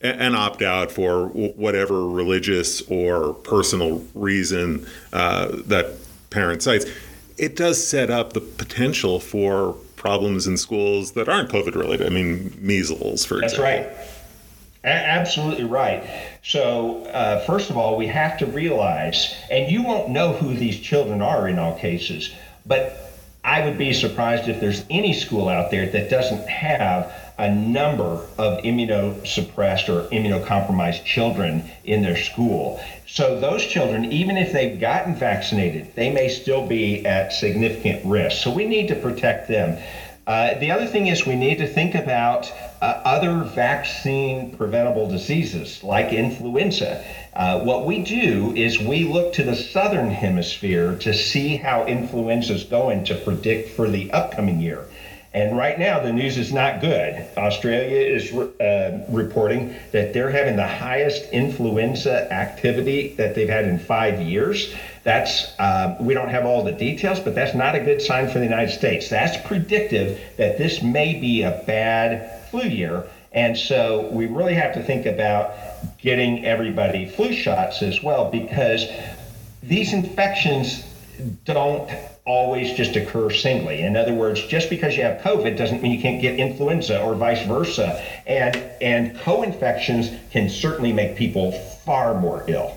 an 0.00 0.34
opt 0.34 0.62
out 0.62 0.92
for 0.92 1.26
whatever 1.26 2.06
religious 2.06 2.82
or 2.82 3.34
personal 3.34 4.04
reason 4.14 4.86
uh, 5.12 5.48
that 5.66 5.94
parent 6.30 6.62
cites, 6.62 6.86
it 7.36 7.56
does 7.56 7.84
set 7.84 8.10
up 8.10 8.32
the 8.32 8.40
potential 8.40 9.18
for 9.18 9.76
problems 9.98 10.46
in 10.46 10.56
schools 10.56 11.12
that 11.12 11.28
aren't 11.28 11.50
COVID 11.50 11.74
related. 11.74 12.06
I 12.06 12.10
mean, 12.10 12.56
measles, 12.58 13.24
for 13.24 13.40
That's 13.40 13.54
example. 13.54 13.82
That's 13.82 13.98
right. 13.98 14.08
A- 14.84 14.88
absolutely 14.88 15.64
right. 15.64 16.08
So, 16.42 17.04
uh, 17.06 17.40
first 17.40 17.68
of 17.68 17.76
all, 17.76 17.96
we 17.96 18.06
have 18.06 18.38
to 18.38 18.46
realize, 18.46 19.34
and 19.50 19.70
you 19.70 19.82
won't 19.82 20.08
know 20.08 20.32
who 20.32 20.54
these 20.54 20.78
children 20.78 21.20
are 21.20 21.48
in 21.48 21.58
all 21.58 21.76
cases, 21.78 22.32
but 22.64 23.12
I 23.44 23.64
would 23.64 23.78
be 23.78 23.92
surprised 23.92 24.48
if 24.48 24.60
there's 24.60 24.84
any 24.88 25.12
school 25.12 25.48
out 25.48 25.70
there 25.70 25.86
that 25.88 26.10
doesn't 26.10 26.48
have 26.48 27.12
a 27.38 27.54
number 27.54 28.20
of 28.36 28.62
immunosuppressed 28.64 29.88
or 29.88 30.08
immunocompromised 30.08 31.04
children 31.04 31.70
in 31.84 32.02
their 32.02 32.16
school. 32.16 32.80
So 33.06 33.38
those 33.38 33.64
children, 33.64 34.12
even 34.12 34.36
if 34.36 34.52
they've 34.52 34.78
gotten 34.78 35.14
vaccinated, 35.14 35.94
they 35.94 36.10
may 36.10 36.28
still 36.28 36.66
be 36.66 37.06
at 37.06 37.32
significant 37.32 38.04
risk. 38.04 38.42
So 38.42 38.50
we 38.50 38.66
need 38.66 38.88
to 38.88 38.96
protect 38.96 39.48
them. 39.48 39.78
Uh, 40.26 40.58
the 40.58 40.70
other 40.70 40.86
thing 40.86 41.06
is 41.06 41.24
we 41.24 41.36
need 41.36 41.56
to 41.56 41.66
think 41.66 41.94
about 41.94 42.52
uh, 42.82 43.00
other 43.04 43.44
vaccine 43.44 44.54
preventable 44.54 45.08
diseases 45.08 45.82
like 45.82 46.12
influenza. 46.12 47.02
Uh, 47.32 47.60
what 47.60 47.86
we 47.86 48.02
do 48.02 48.54
is 48.54 48.78
we 48.78 49.04
look 49.04 49.32
to 49.32 49.42
the 49.42 49.56
southern 49.56 50.10
hemisphere 50.10 50.96
to 50.96 51.14
see 51.14 51.56
how 51.56 51.86
influenza 51.86 52.52
is 52.52 52.64
going 52.64 53.04
to 53.04 53.14
predict 53.14 53.70
for 53.70 53.88
the 53.88 54.10
upcoming 54.12 54.60
year. 54.60 54.84
And 55.38 55.56
right 55.56 55.78
now, 55.78 56.00
the 56.00 56.12
news 56.12 56.36
is 56.36 56.52
not 56.52 56.80
good. 56.80 57.24
Australia 57.36 57.96
is 57.96 58.32
uh, 58.32 59.06
reporting 59.08 59.72
that 59.92 60.12
they're 60.12 60.30
having 60.30 60.56
the 60.56 60.66
highest 60.66 61.30
influenza 61.30 62.30
activity 62.32 63.14
that 63.18 63.36
they've 63.36 63.48
had 63.48 63.64
in 63.66 63.78
five 63.78 64.20
years. 64.20 64.74
That's 65.04 65.56
uh, 65.60 65.96
we 66.00 66.12
don't 66.12 66.28
have 66.28 66.44
all 66.44 66.64
the 66.64 66.72
details, 66.72 67.20
but 67.20 67.36
that's 67.36 67.54
not 67.54 67.76
a 67.76 67.80
good 67.80 68.02
sign 68.02 68.28
for 68.28 68.40
the 68.40 68.44
United 68.44 68.72
States. 68.72 69.08
That's 69.08 69.36
predictive 69.46 70.20
that 70.38 70.58
this 70.58 70.82
may 70.82 71.20
be 71.20 71.42
a 71.42 71.62
bad 71.68 72.44
flu 72.50 72.62
year. 72.62 73.04
And 73.30 73.56
so 73.56 74.08
we 74.10 74.26
really 74.26 74.54
have 74.54 74.74
to 74.74 74.82
think 74.82 75.06
about 75.06 75.54
getting 75.98 76.44
everybody 76.46 77.06
flu 77.06 77.32
shots 77.32 77.80
as 77.82 78.02
well 78.02 78.28
because 78.28 78.88
these 79.62 79.92
infections 79.92 80.82
don't 81.44 81.88
always 82.28 82.74
just 82.74 82.96
occur 82.96 83.30
singly. 83.30 83.82
In 83.82 83.96
other 83.96 84.14
words, 84.14 84.44
just 84.46 84.70
because 84.70 84.96
you 84.96 85.02
have 85.02 85.20
COVID 85.22 85.56
doesn't 85.56 85.82
mean 85.82 85.92
you 85.92 86.00
can't 86.00 86.20
get 86.20 86.38
influenza 86.38 87.00
or 87.00 87.14
vice 87.14 87.44
versa. 87.46 88.02
And 88.26 88.56
and 88.80 89.18
co-infections 89.20 90.10
can 90.30 90.48
certainly 90.48 90.92
make 90.92 91.16
people 91.16 91.52
far 91.52 92.20
more 92.20 92.44
ill. 92.46 92.76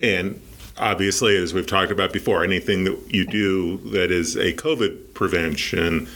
And 0.00 0.40
obviously, 0.78 1.36
as 1.36 1.54
we've 1.54 1.66
talked 1.66 1.90
about 1.90 2.12
before, 2.12 2.44
anything 2.44 2.84
that 2.84 2.98
you 3.12 3.24
do 3.26 3.78
that 3.90 4.10
is 4.10 4.36
a 4.36 4.52
COVID 4.52 5.14
prevention 5.14 6.08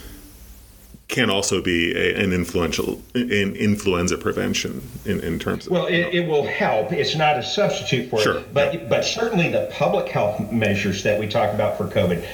can 1.07 1.29
also 1.29 1.61
be 1.61 1.95
a, 1.95 2.21
an 2.21 2.33
influential 2.33 3.01
in 3.15 3.55
influenza 3.55 4.17
prevention 4.17 4.81
in, 5.05 5.19
in 5.21 5.39
terms 5.39 5.65
of 5.65 5.71
well 5.71 5.85
it, 5.85 6.13
it 6.13 6.27
will 6.27 6.45
help. 6.45 6.91
It's 6.91 7.15
not 7.15 7.37
a 7.37 7.43
substitute 7.43 8.09
for 8.09 8.19
sure. 8.19 8.37
it 8.39 8.53
but 8.53 8.73
yeah. 8.73 8.87
but 8.89 9.05
certainly 9.05 9.49
the 9.49 9.69
public 9.73 10.09
health 10.09 10.51
measures 10.51 11.03
that 11.03 11.19
we 11.19 11.27
talk 11.27 11.53
about 11.53 11.77
for 11.77 11.85
covid. 11.85 12.25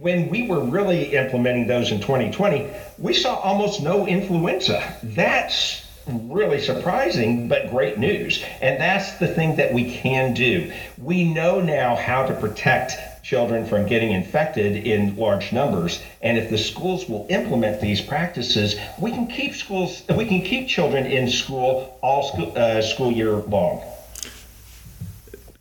When 0.00 0.28
we 0.28 0.48
were 0.48 0.60
really 0.60 1.14
implementing 1.16 1.66
those 1.66 1.92
in 1.92 2.00
2020 2.00 2.68
we 2.98 3.14
saw 3.14 3.36
almost 3.36 3.82
no 3.82 4.06
influenza. 4.06 4.96
That's 5.02 5.86
really 6.06 6.60
surprising 6.60 7.48
but 7.48 7.70
great 7.70 7.98
news. 7.98 8.42
And 8.60 8.80
that's 8.80 9.18
the 9.18 9.28
thing 9.28 9.56
that 9.56 9.72
we 9.72 9.92
can 9.92 10.34
do. 10.34 10.72
We 10.98 11.24
know 11.24 11.60
now 11.60 11.96
how 11.96 12.26
to 12.26 12.34
protect 12.34 13.15
children 13.26 13.66
from 13.66 13.84
getting 13.88 14.12
infected 14.12 14.86
in 14.86 15.16
large 15.16 15.52
numbers. 15.52 16.00
And 16.22 16.38
if 16.38 16.48
the 16.48 16.56
schools 16.56 17.08
will 17.08 17.26
implement 17.28 17.80
these 17.80 18.00
practices, 18.00 18.76
we 19.00 19.10
can 19.10 19.26
keep 19.26 19.54
schools, 19.54 20.04
we 20.16 20.26
can 20.26 20.42
keep 20.42 20.68
children 20.68 21.06
in 21.06 21.28
school 21.28 21.98
all 22.02 22.22
school, 22.22 22.52
uh, 22.56 22.80
school 22.82 23.10
year 23.10 23.32
long. 23.32 23.82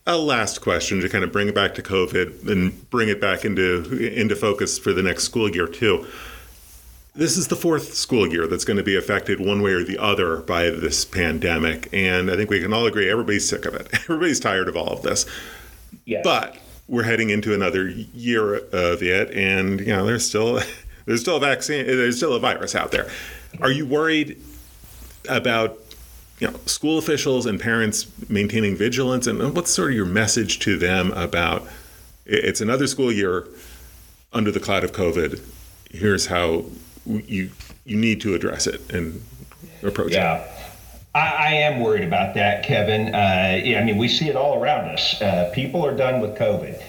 A 0.06 0.16
last 0.16 0.62
question 0.62 1.02
to 1.02 1.10
kind 1.10 1.24
of 1.24 1.32
bring 1.32 1.48
it 1.48 1.56
back 1.56 1.74
to 1.76 1.82
COVID 1.82 2.48
and 2.48 2.88
bring 2.92 3.10
it 3.10 3.20
back 3.20 3.44
into 3.44 3.98
into 3.98 4.36
focus 4.36 4.78
for 4.78 4.94
the 4.94 5.02
next 5.02 5.24
school 5.24 5.50
year 5.50 5.66
too. 5.66 6.06
This 7.16 7.36
is 7.36 7.48
the 7.48 7.56
fourth 7.56 7.96
school 7.96 8.28
year 8.28 8.46
that's 8.46 8.66
going 8.66 8.78
to 8.78 8.84
be 8.84 8.96
affected 8.96 9.40
one 9.40 9.64
way 9.64 9.72
or 9.72 9.84
the 9.84 9.98
other 9.98 10.38
by 10.42 10.70
this 10.70 11.04
pandemic, 11.04 11.90
and 11.92 12.30
I 12.30 12.36
think 12.36 12.52
we 12.52 12.62
can 12.62 12.74
all 12.74 12.86
agree 12.86 13.10
everybody's 13.10 13.50
sick 13.50 13.66
of 13.66 13.74
it. 13.74 13.88
Everybody's 13.94 14.40
tired 14.40 14.68
of 14.68 14.78
all 14.78 14.90
of 14.90 15.02
this. 15.02 15.26
Yes. 16.06 16.22
But 16.24 16.58
we're 16.88 17.04
heading 17.04 17.30
into 17.30 17.54
another 17.54 17.88
year 17.88 18.56
of 18.56 19.02
it, 19.02 19.32
and 19.32 19.80
you 19.80 19.88
know 19.88 20.06
there's 20.06 20.28
still 20.28 20.60
there's 21.06 21.22
still 21.22 21.38
a 21.38 21.40
vaccine, 21.40 21.86
there's 21.86 22.18
still 22.18 22.34
a 22.34 22.40
virus 22.40 22.76
out 22.76 22.92
there. 22.92 23.10
Are 23.62 23.72
you 23.72 23.86
worried 23.86 24.42
about 25.28 25.80
you 26.40 26.48
know 26.50 26.58
school 26.66 26.98
officials 26.98 27.46
and 27.46 27.60
parents 27.60 28.08
maintaining 28.30 28.76
vigilance, 28.76 29.28
and 29.28 29.56
what's 29.56 29.72
sort 29.72 29.92
of 29.92 29.96
your 29.96 30.06
message 30.06 30.60
to 30.60 30.78
them 30.78 31.12
about 31.12 31.68
it's 32.26 32.62
another 32.62 32.88
school 32.88 33.12
year 33.12 33.48
under 34.34 34.52
the 34.52 34.60
cloud 34.60 34.84
of 34.84 34.92
COVID? 34.92 35.42
Here's 35.92 36.28
how 36.28 36.66
you 37.06 37.50
you 37.86 37.98
need 37.98 38.22
to 38.22 38.34
address 38.34 38.68
it 38.68 38.92
and 38.92 39.24
approach 39.84 40.12
yeah. 40.12 40.38
it. 40.38 40.52
I, 41.16 41.20
I 41.20 41.52
am 41.54 41.80
worried 41.80 42.04
about 42.04 42.36
that, 42.36 42.64
Kevin. 42.64 43.16
Uh, 43.16 43.62
yeah, 43.64 43.80
I 43.80 43.84
mean, 43.86 43.98
we 43.98 44.10
see 44.10 44.28
it 44.28 44.36
all 44.36 44.62
around 44.62 44.90
us. 44.90 45.22
Uh, 45.22 45.50
people 45.56 45.84
are 45.86 45.96
done 45.96 46.20
with 46.20 46.38
COVID. 46.38 46.80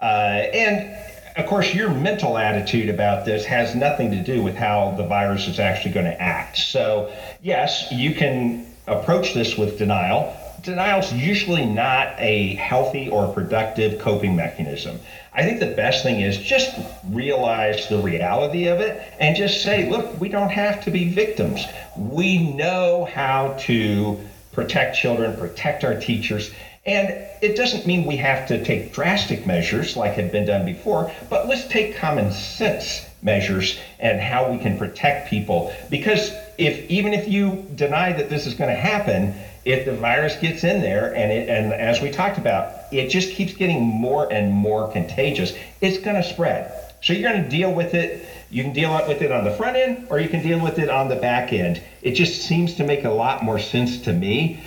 Uh, 0.00 0.04
and 0.04 0.96
of 1.36 1.46
course, 1.46 1.74
your 1.74 1.90
mental 1.90 2.38
attitude 2.38 2.88
about 2.88 3.26
this 3.26 3.44
has 3.44 3.74
nothing 3.74 4.10
to 4.12 4.22
do 4.22 4.42
with 4.42 4.54
how 4.56 4.92
the 4.96 5.06
virus 5.06 5.46
is 5.48 5.58
actually 5.58 5.92
going 5.92 6.06
to 6.06 6.20
act. 6.20 6.56
So, 6.56 7.12
yes, 7.42 7.88
you 7.92 8.14
can 8.14 8.66
approach 8.86 9.34
this 9.34 9.58
with 9.58 9.76
denial. 9.76 10.34
Denial 10.62 11.00
is 11.00 11.12
usually 11.12 11.66
not 11.66 12.14
a 12.18 12.54
healthy 12.54 13.10
or 13.10 13.30
productive 13.34 14.00
coping 14.00 14.34
mechanism. 14.34 14.98
I 15.34 15.42
think 15.42 15.58
the 15.58 15.66
best 15.66 16.04
thing 16.04 16.20
is 16.20 16.38
just 16.38 16.78
realize 17.10 17.88
the 17.88 17.98
reality 17.98 18.66
of 18.66 18.80
it 18.80 19.02
and 19.18 19.34
just 19.34 19.62
say, 19.62 19.90
look, 19.90 20.20
we 20.20 20.28
don't 20.28 20.50
have 20.50 20.84
to 20.84 20.90
be 20.90 21.10
victims. 21.10 21.66
We 21.96 22.38
know 22.38 23.04
how 23.12 23.56
to 23.60 24.20
protect 24.52 24.96
children, 24.96 25.36
protect 25.36 25.82
our 25.82 25.98
teachers. 25.98 26.52
And 26.86 27.08
it 27.42 27.56
doesn't 27.56 27.86
mean 27.86 28.04
we 28.04 28.16
have 28.16 28.46
to 28.48 28.62
take 28.62 28.92
drastic 28.92 29.46
measures 29.46 29.96
like 29.96 30.12
had 30.12 30.30
been 30.30 30.44
done 30.44 30.64
before, 30.64 31.10
but 31.28 31.48
let's 31.48 31.66
take 31.66 31.96
common 31.96 32.30
sense 32.30 33.04
measures 33.22 33.78
and 33.98 34.20
how 34.20 34.50
we 34.50 34.58
can 34.58 34.78
protect 34.78 35.28
people. 35.28 35.72
Because 35.90 36.32
if 36.58 36.88
even 36.88 37.12
if 37.12 37.26
you 37.26 37.66
deny 37.74 38.12
that 38.12 38.28
this 38.28 38.46
is 38.46 38.54
going 38.54 38.70
to 38.70 38.76
happen, 38.76 39.34
if 39.64 39.86
the 39.86 39.94
virus 39.94 40.36
gets 40.36 40.62
in 40.62 40.82
there 40.82 41.14
and 41.14 41.32
it 41.32 41.48
and 41.48 41.72
as 41.72 42.00
we 42.00 42.10
talked 42.10 42.38
about, 42.38 42.73
it 42.98 43.08
just 43.08 43.32
keeps 43.32 43.54
getting 43.54 43.82
more 43.82 44.32
and 44.32 44.52
more 44.52 44.90
contagious, 44.90 45.54
it's 45.80 45.98
going 45.98 46.16
to 46.16 46.22
spread. 46.22 46.72
So 47.02 47.12
you're 47.12 47.30
going 47.30 47.42
to 47.42 47.48
deal 47.48 47.72
with 47.72 47.94
it. 47.94 48.26
You 48.50 48.62
can 48.62 48.72
deal 48.72 48.92
with 49.06 49.20
it 49.20 49.30
on 49.30 49.44
the 49.44 49.50
front 49.50 49.76
end 49.76 50.06
or 50.10 50.18
you 50.20 50.28
can 50.28 50.42
deal 50.42 50.62
with 50.62 50.78
it 50.78 50.88
on 50.88 51.08
the 51.08 51.16
back 51.16 51.52
end. 51.52 51.82
It 52.02 52.12
just 52.12 52.42
seems 52.42 52.74
to 52.76 52.84
make 52.84 53.04
a 53.04 53.10
lot 53.10 53.42
more 53.44 53.58
sense 53.58 54.00
to 54.02 54.12
me 54.12 54.62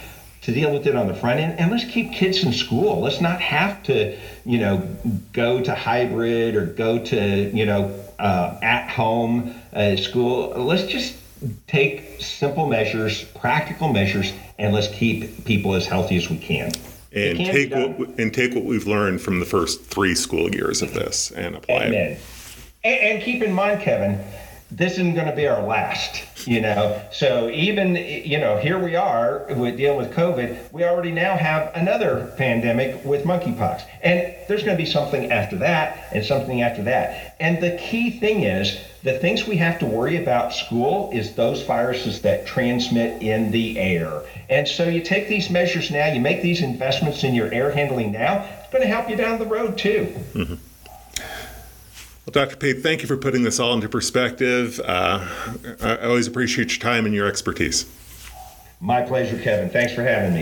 to 0.48 0.54
deal 0.54 0.72
with 0.72 0.88
it 0.88 0.96
on 0.96 1.08
the 1.08 1.14
front 1.14 1.42
end 1.42 1.60
and 1.60 1.72
let's 1.72 1.84
keep 1.84 2.14
kids 2.14 2.42
in 2.44 2.54
school 2.54 3.02
let's 3.02 3.20
not 3.20 3.42
have 3.42 3.84
to 3.84 4.18
you 4.46 4.58
know 4.58 4.78
go 5.34 5.62
to 5.62 5.76
hybrid 5.76 6.56
or 6.56 6.66
go 6.66 6.98
to 7.00 7.52
you 7.54 7.66
know 7.66 7.94
uh, 8.18 8.58
at 8.62 8.90
home 8.90 9.54
uh, 9.74 9.98
school 9.98 10.50
let's 10.56 10.86
just 10.86 11.18
take 11.68 12.22
simple 12.22 12.66
measures 12.66 13.26
practical 13.26 13.92
measures 13.92 14.32
and 14.58 14.74
let's 14.74 14.88
keep 14.88 15.44
people 15.44 15.74
as 15.74 15.86
healthy 15.86 16.16
as 16.16 16.30
we 16.30 16.38
can 16.38 16.72
and 17.14 17.38
take 17.38 17.72
what 17.72 18.10
and 18.20 18.34
take 18.34 18.54
what 18.54 18.64
we've 18.64 18.88
learned 18.88 19.22
from 19.22 19.40
the 19.40 19.46
first 19.46 19.84
three 19.86 20.16
school 20.16 20.54
years 20.54 20.82
of 20.82 20.94
this 20.94 21.32
and 21.32 21.56
apply 21.56 21.86
Amen. 21.86 21.94
it 21.94 22.22
and, 22.84 23.00
and 23.00 23.24
keep 23.24 23.42
in 23.42 23.54
mind 23.54 23.82
kevin 23.82 24.20
this 24.70 24.94
isn't 24.94 25.14
going 25.14 25.28
to 25.28 25.36
be 25.36 25.48
our 25.48 25.66
last, 25.66 26.48
you 26.48 26.60
know. 26.60 27.02
So 27.12 27.50
even, 27.50 27.96
you 27.96 28.38
know, 28.38 28.58
here 28.58 28.78
we 28.78 28.96
are 28.96 29.46
with 29.50 29.78
dealing 29.78 29.98
with 29.98 30.12
COVID. 30.12 30.74
We 30.74 30.84
already 30.84 31.12
now 31.12 31.38
have 31.38 31.72
another 31.74 32.34
pandemic 32.38 33.04
with 33.06 33.24
monkeypox, 33.24 33.84
and 34.02 34.36
there's 34.50 34.64
going 34.64 34.78
to 34.78 34.84
be 34.84 34.90
something 34.90 35.32
after 35.32 35.56
that, 35.58 36.10
and 36.12 36.26
something 36.26 36.62
after 36.62 36.84
that. 36.84 37.38
And 37.40 37.64
the 37.64 37.78
key 37.78 38.20
thing 38.20 38.44
is 38.44 38.78
the 39.04 39.18
things 39.20 39.48
we 39.48 39.56
have 39.58 39.80
to 39.80 39.86
worry 39.86 40.22
about 40.22 40.54
school 40.54 41.12
is 41.14 41.34
those 41.36 41.64
viruses 41.64 42.22
that 42.24 42.46
transmit 42.46 43.22
in 43.22 43.52
the 43.52 43.80
air. 43.80 44.22
And 44.50 44.68
so 44.68 44.90
you 44.90 45.02
take 45.02 45.30
these 45.30 45.50
measures 45.50 45.92
now, 45.92 46.08
you 46.12 46.20
make 46.20 46.42
these 46.42 46.62
investments 46.62 47.24
in 47.24 47.34
your 47.34 47.54
air 47.54 47.72
handling 47.72 48.12
now. 48.12 48.46
It's 48.60 48.72
going 48.74 48.82
to 48.82 48.90
help 48.90 49.10
you 49.10 49.16
down 49.16 49.40
the 49.40 49.46
road 49.46 49.78
too. 49.78 50.14
Mm-hmm. 50.34 50.56
Well, 52.28 52.46
Dr. 52.46 52.58
Pate, 52.58 52.84
thank 52.84 53.02
you 53.02 53.08
for 53.08 53.16
putting 53.16 53.44
this 53.44 53.58
all 53.58 53.74
into 53.74 53.88
perspective. 53.88 54.82
Uh, 54.84 55.26
I 55.82 56.00
always 56.00 56.28
appreciate 56.28 56.72
your 56.72 56.80
time 56.82 57.06
and 57.06 57.16
your 57.16 57.26
expertise. 57.26 57.86
My 58.82 59.02
pleasure, 59.02 59.40
Kevin. 59.40 59.70
Thanks 59.70 59.94
for 59.94 60.04
having 60.04 60.34
me. 60.34 60.42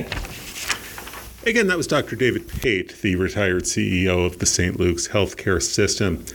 Again, 1.48 1.68
that 1.68 1.78
was 1.78 1.86
Dr. 1.86 2.16
David 2.16 2.48
Pate, 2.48 2.96
the 3.04 3.16
retired 3.18 3.66
CEO 3.66 4.26
of 4.26 4.40
the 4.40 4.48
St. 4.48 4.80
Luke's 4.80 5.10
Healthcare 5.10 5.62
System. 5.62 6.26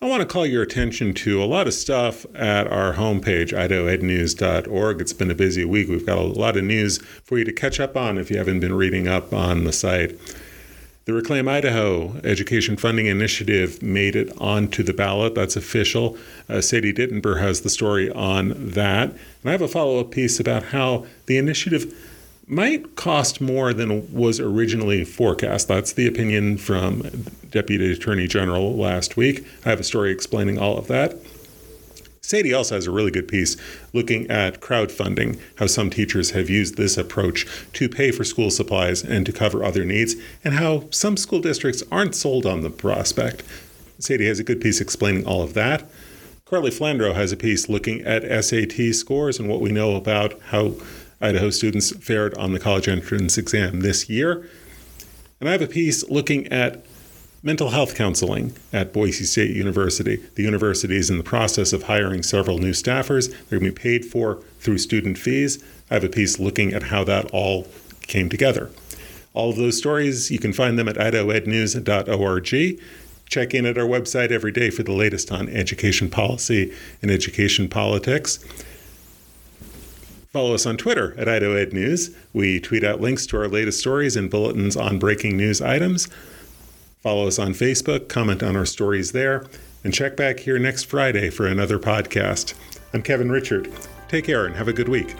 I 0.00 0.06
want 0.06 0.20
to 0.20 0.26
call 0.26 0.46
your 0.46 0.62
attention 0.62 1.14
to 1.14 1.42
a 1.42 1.46
lot 1.46 1.66
of 1.66 1.74
stuff 1.74 2.24
at 2.36 2.68
our 2.68 2.94
homepage, 2.94 3.52
idahoednews.org. 3.52 5.00
It's 5.00 5.12
been 5.12 5.32
a 5.32 5.34
busy 5.34 5.64
week. 5.64 5.88
We've 5.88 6.06
got 6.06 6.18
a 6.18 6.22
lot 6.22 6.56
of 6.56 6.62
news 6.62 6.98
for 7.24 7.38
you 7.38 7.44
to 7.44 7.52
catch 7.52 7.80
up 7.80 7.96
on 7.96 8.18
if 8.18 8.30
you 8.30 8.38
haven't 8.38 8.60
been 8.60 8.74
reading 8.74 9.08
up 9.08 9.32
on 9.32 9.64
the 9.64 9.72
site. 9.72 10.16
The 11.06 11.12
Reclaim 11.12 11.46
Idaho 11.46 12.20
Education 12.24 12.76
Funding 12.76 13.06
Initiative 13.06 13.80
made 13.80 14.16
it 14.16 14.28
onto 14.38 14.82
the 14.82 14.92
ballot. 14.92 15.36
That's 15.36 15.54
official. 15.54 16.18
Uh, 16.48 16.60
Sadie 16.60 16.92
Dittenber 16.92 17.40
has 17.40 17.60
the 17.60 17.70
story 17.70 18.10
on 18.10 18.54
that. 18.72 19.10
And 19.10 19.20
I 19.44 19.52
have 19.52 19.62
a 19.62 19.68
follow 19.68 20.00
up 20.00 20.10
piece 20.10 20.40
about 20.40 20.64
how 20.64 21.06
the 21.26 21.38
initiative 21.38 21.94
might 22.48 22.96
cost 22.96 23.40
more 23.40 23.72
than 23.72 24.12
was 24.12 24.40
originally 24.40 25.04
forecast. 25.04 25.68
That's 25.68 25.92
the 25.92 26.08
opinion 26.08 26.58
from 26.58 27.02
Deputy 27.52 27.92
Attorney 27.92 28.26
General 28.26 28.76
last 28.76 29.16
week. 29.16 29.46
I 29.64 29.68
have 29.68 29.78
a 29.78 29.84
story 29.84 30.10
explaining 30.10 30.58
all 30.58 30.76
of 30.76 30.88
that. 30.88 31.16
Sadie 32.26 32.52
also 32.52 32.74
has 32.74 32.88
a 32.88 32.90
really 32.90 33.12
good 33.12 33.28
piece 33.28 33.56
looking 33.92 34.28
at 34.28 34.60
crowdfunding, 34.60 35.38
how 35.58 35.68
some 35.68 35.90
teachers 35.90 36.32
have 36.32 36.50
used 36.50 36.76
this 36.76 36.98
approach 36.98 37.46
to 37.74 37.88
pay 37.88 38.10
for 38.10 38.24
school 38.24 38.50
supplies 38.50 39.04
and 39.04 39.24
to 39.26 39.32
cover 39.32 39.62
other 39.62 39.84
needs, 39.84 40.16
and 40.42 40.54
how 40.54 40.90
some 40.90 41.16
school 41.16 41.38
districts 41.40 41.84
aren't 41.92 42.16
sold 42.16 42.44
on 42.44 42.62
the 42.62 42.70
prospect. 42.70 43.44
Sadie 44.00 44.26
has 44.26 44.40
a 44.40 44.44
good 44.44 44.60
piece 44.60 44.80
explaining 44.80 45.24
all 45.24 45.40
of 45.40 45.54
that. 45.54 45.88
Carly 46.46 46.72
Flandro 46.72 47.14
has 47.14 47.30
a 47.30 47.36
piece 47.36 47.68
looking 47.68 48.00
at 48.00 48.24
SAT 48.44 48.92
scores 48.92 49.38
and 49.38 49.48
what 49.48 49.60
we 49.60 49.70
know 49.70 49.94
about 49.94 50.34
how 50.46 50.74
Idaho 51.20 51.50
students 51.50 51.94
fared 51.94 52.34
on 52.34 52.52
the 52.52 52.58
college 52.58 52.88
entrance 52.88 53.38
exam 53.38 53.82
this 53.82 54.10
year. 54.10 54.50
And 55.38 55.48
I 55.48 55.52
have 55.52 55.62
a 55.62 55.68
piece 55.68 56.02
looking 56.10 56.48
at 56.48 56.84
mental 57.46 57.70
health 57.70 57.94
counseling 57.94 58.52
at 58.72 58.92
Boise 58.92 59.22
State 59.22 59.54
University. 59.54 60.16
The 60.34 60.42
university 60.42 60.96
is 60.96 61.10
in 61.10 61.16
the 61.16 61.22
process 61.22 61.72
of 61.72 61.84
hiring 61.84 62.24
several 62.24 62.58
new 62.58 62.72
staffers. 62.72 63.30
They're 63.48 63.60
going 63.60 63.72
to 63.72 63.80
be 63.80 63.82
paid 63.82 64.04
for 64.04 64.42
through 64.58 64.78
student 64.78 65.16
fees. 65.16 65.62
I 65.88 65.94
have 65.94 66.02
a 66.02 66.08
piece 66.08 66.40
looking 66.40 66.74
at 66.74 66.82
how 66.82 67.04
that 67.04 67.30
all 67.30 67.68
came 68.02 68.28
together. 68.28 68.72
All 69.32 69.50
of 69.50 69.56
those 69.56 69.78
stories, 69.78 70.28
you 70.28 70.40
can 70.40 70.52
find 70.52 70.76
them 70.76 70.88
at 70.88 70.96
idahoednews.org. 70.96 72.80
Check 73.28 73.54
in 73.54 73.64
at 73.64 73.78
our 73.78 73.86
website 73.86 74.32
every 74.32 74.50
day 74.50 74.68
for 74.70 74.82
the 74.82 74.92
latest 74.92 75.30
on 75.30 75.48
education 75.48 76.10
policy 76.10 76.74
and 77.00 77.12
education 77.12 77.68
politics. 77.68 78.44
Follow 80.32 80.52
us 80.52 80.66
on 80.66 80.76
Twitter 80.76 81.14
at 81.16 81.28
IdahoEdNews. 81.28 82.12
We 82.32 82.58
tweet 82.58 82.82
out 82.82 83.00
links 83.00 83.24
to 83.26 83.36
our 83.36 83.46
latest 83.46 83.78
stories 83.78 84.16
and 84.16 84.28
bulletins 84.28 84.76
on 84.76 84.98
breaking 84.98 85.36
news 85.36 85.62
items. 85.62 86.08
Follow 87.06 87.28
us 87.28 87.38
on 87.38 87.52
Facebook, 87.52 88.08
comment 88.08 88.42
on 88.42 88.56
our 88.56 88.66
stories 88.66 89.12
there, 89.12 89.46
and 89.84 89.94
check 89.94 90.16
back 90.16 90.40
here 90.40 90.58
next 90.58 90.86
Friday 90.86 91.30
for 91.30 91.46
another 91.46 91.78
podcast. 91.78 92.54
I'm 92.92 93.00
Kevin 93.00 93.28
Richert. 93.28 93.72
Take 94.08 94.24
care 94.24 94.44
and 94.44 94.56
have 94.56 94.66
a 94.66 94.72
good 94.72 94.88
week. 94.88 95.14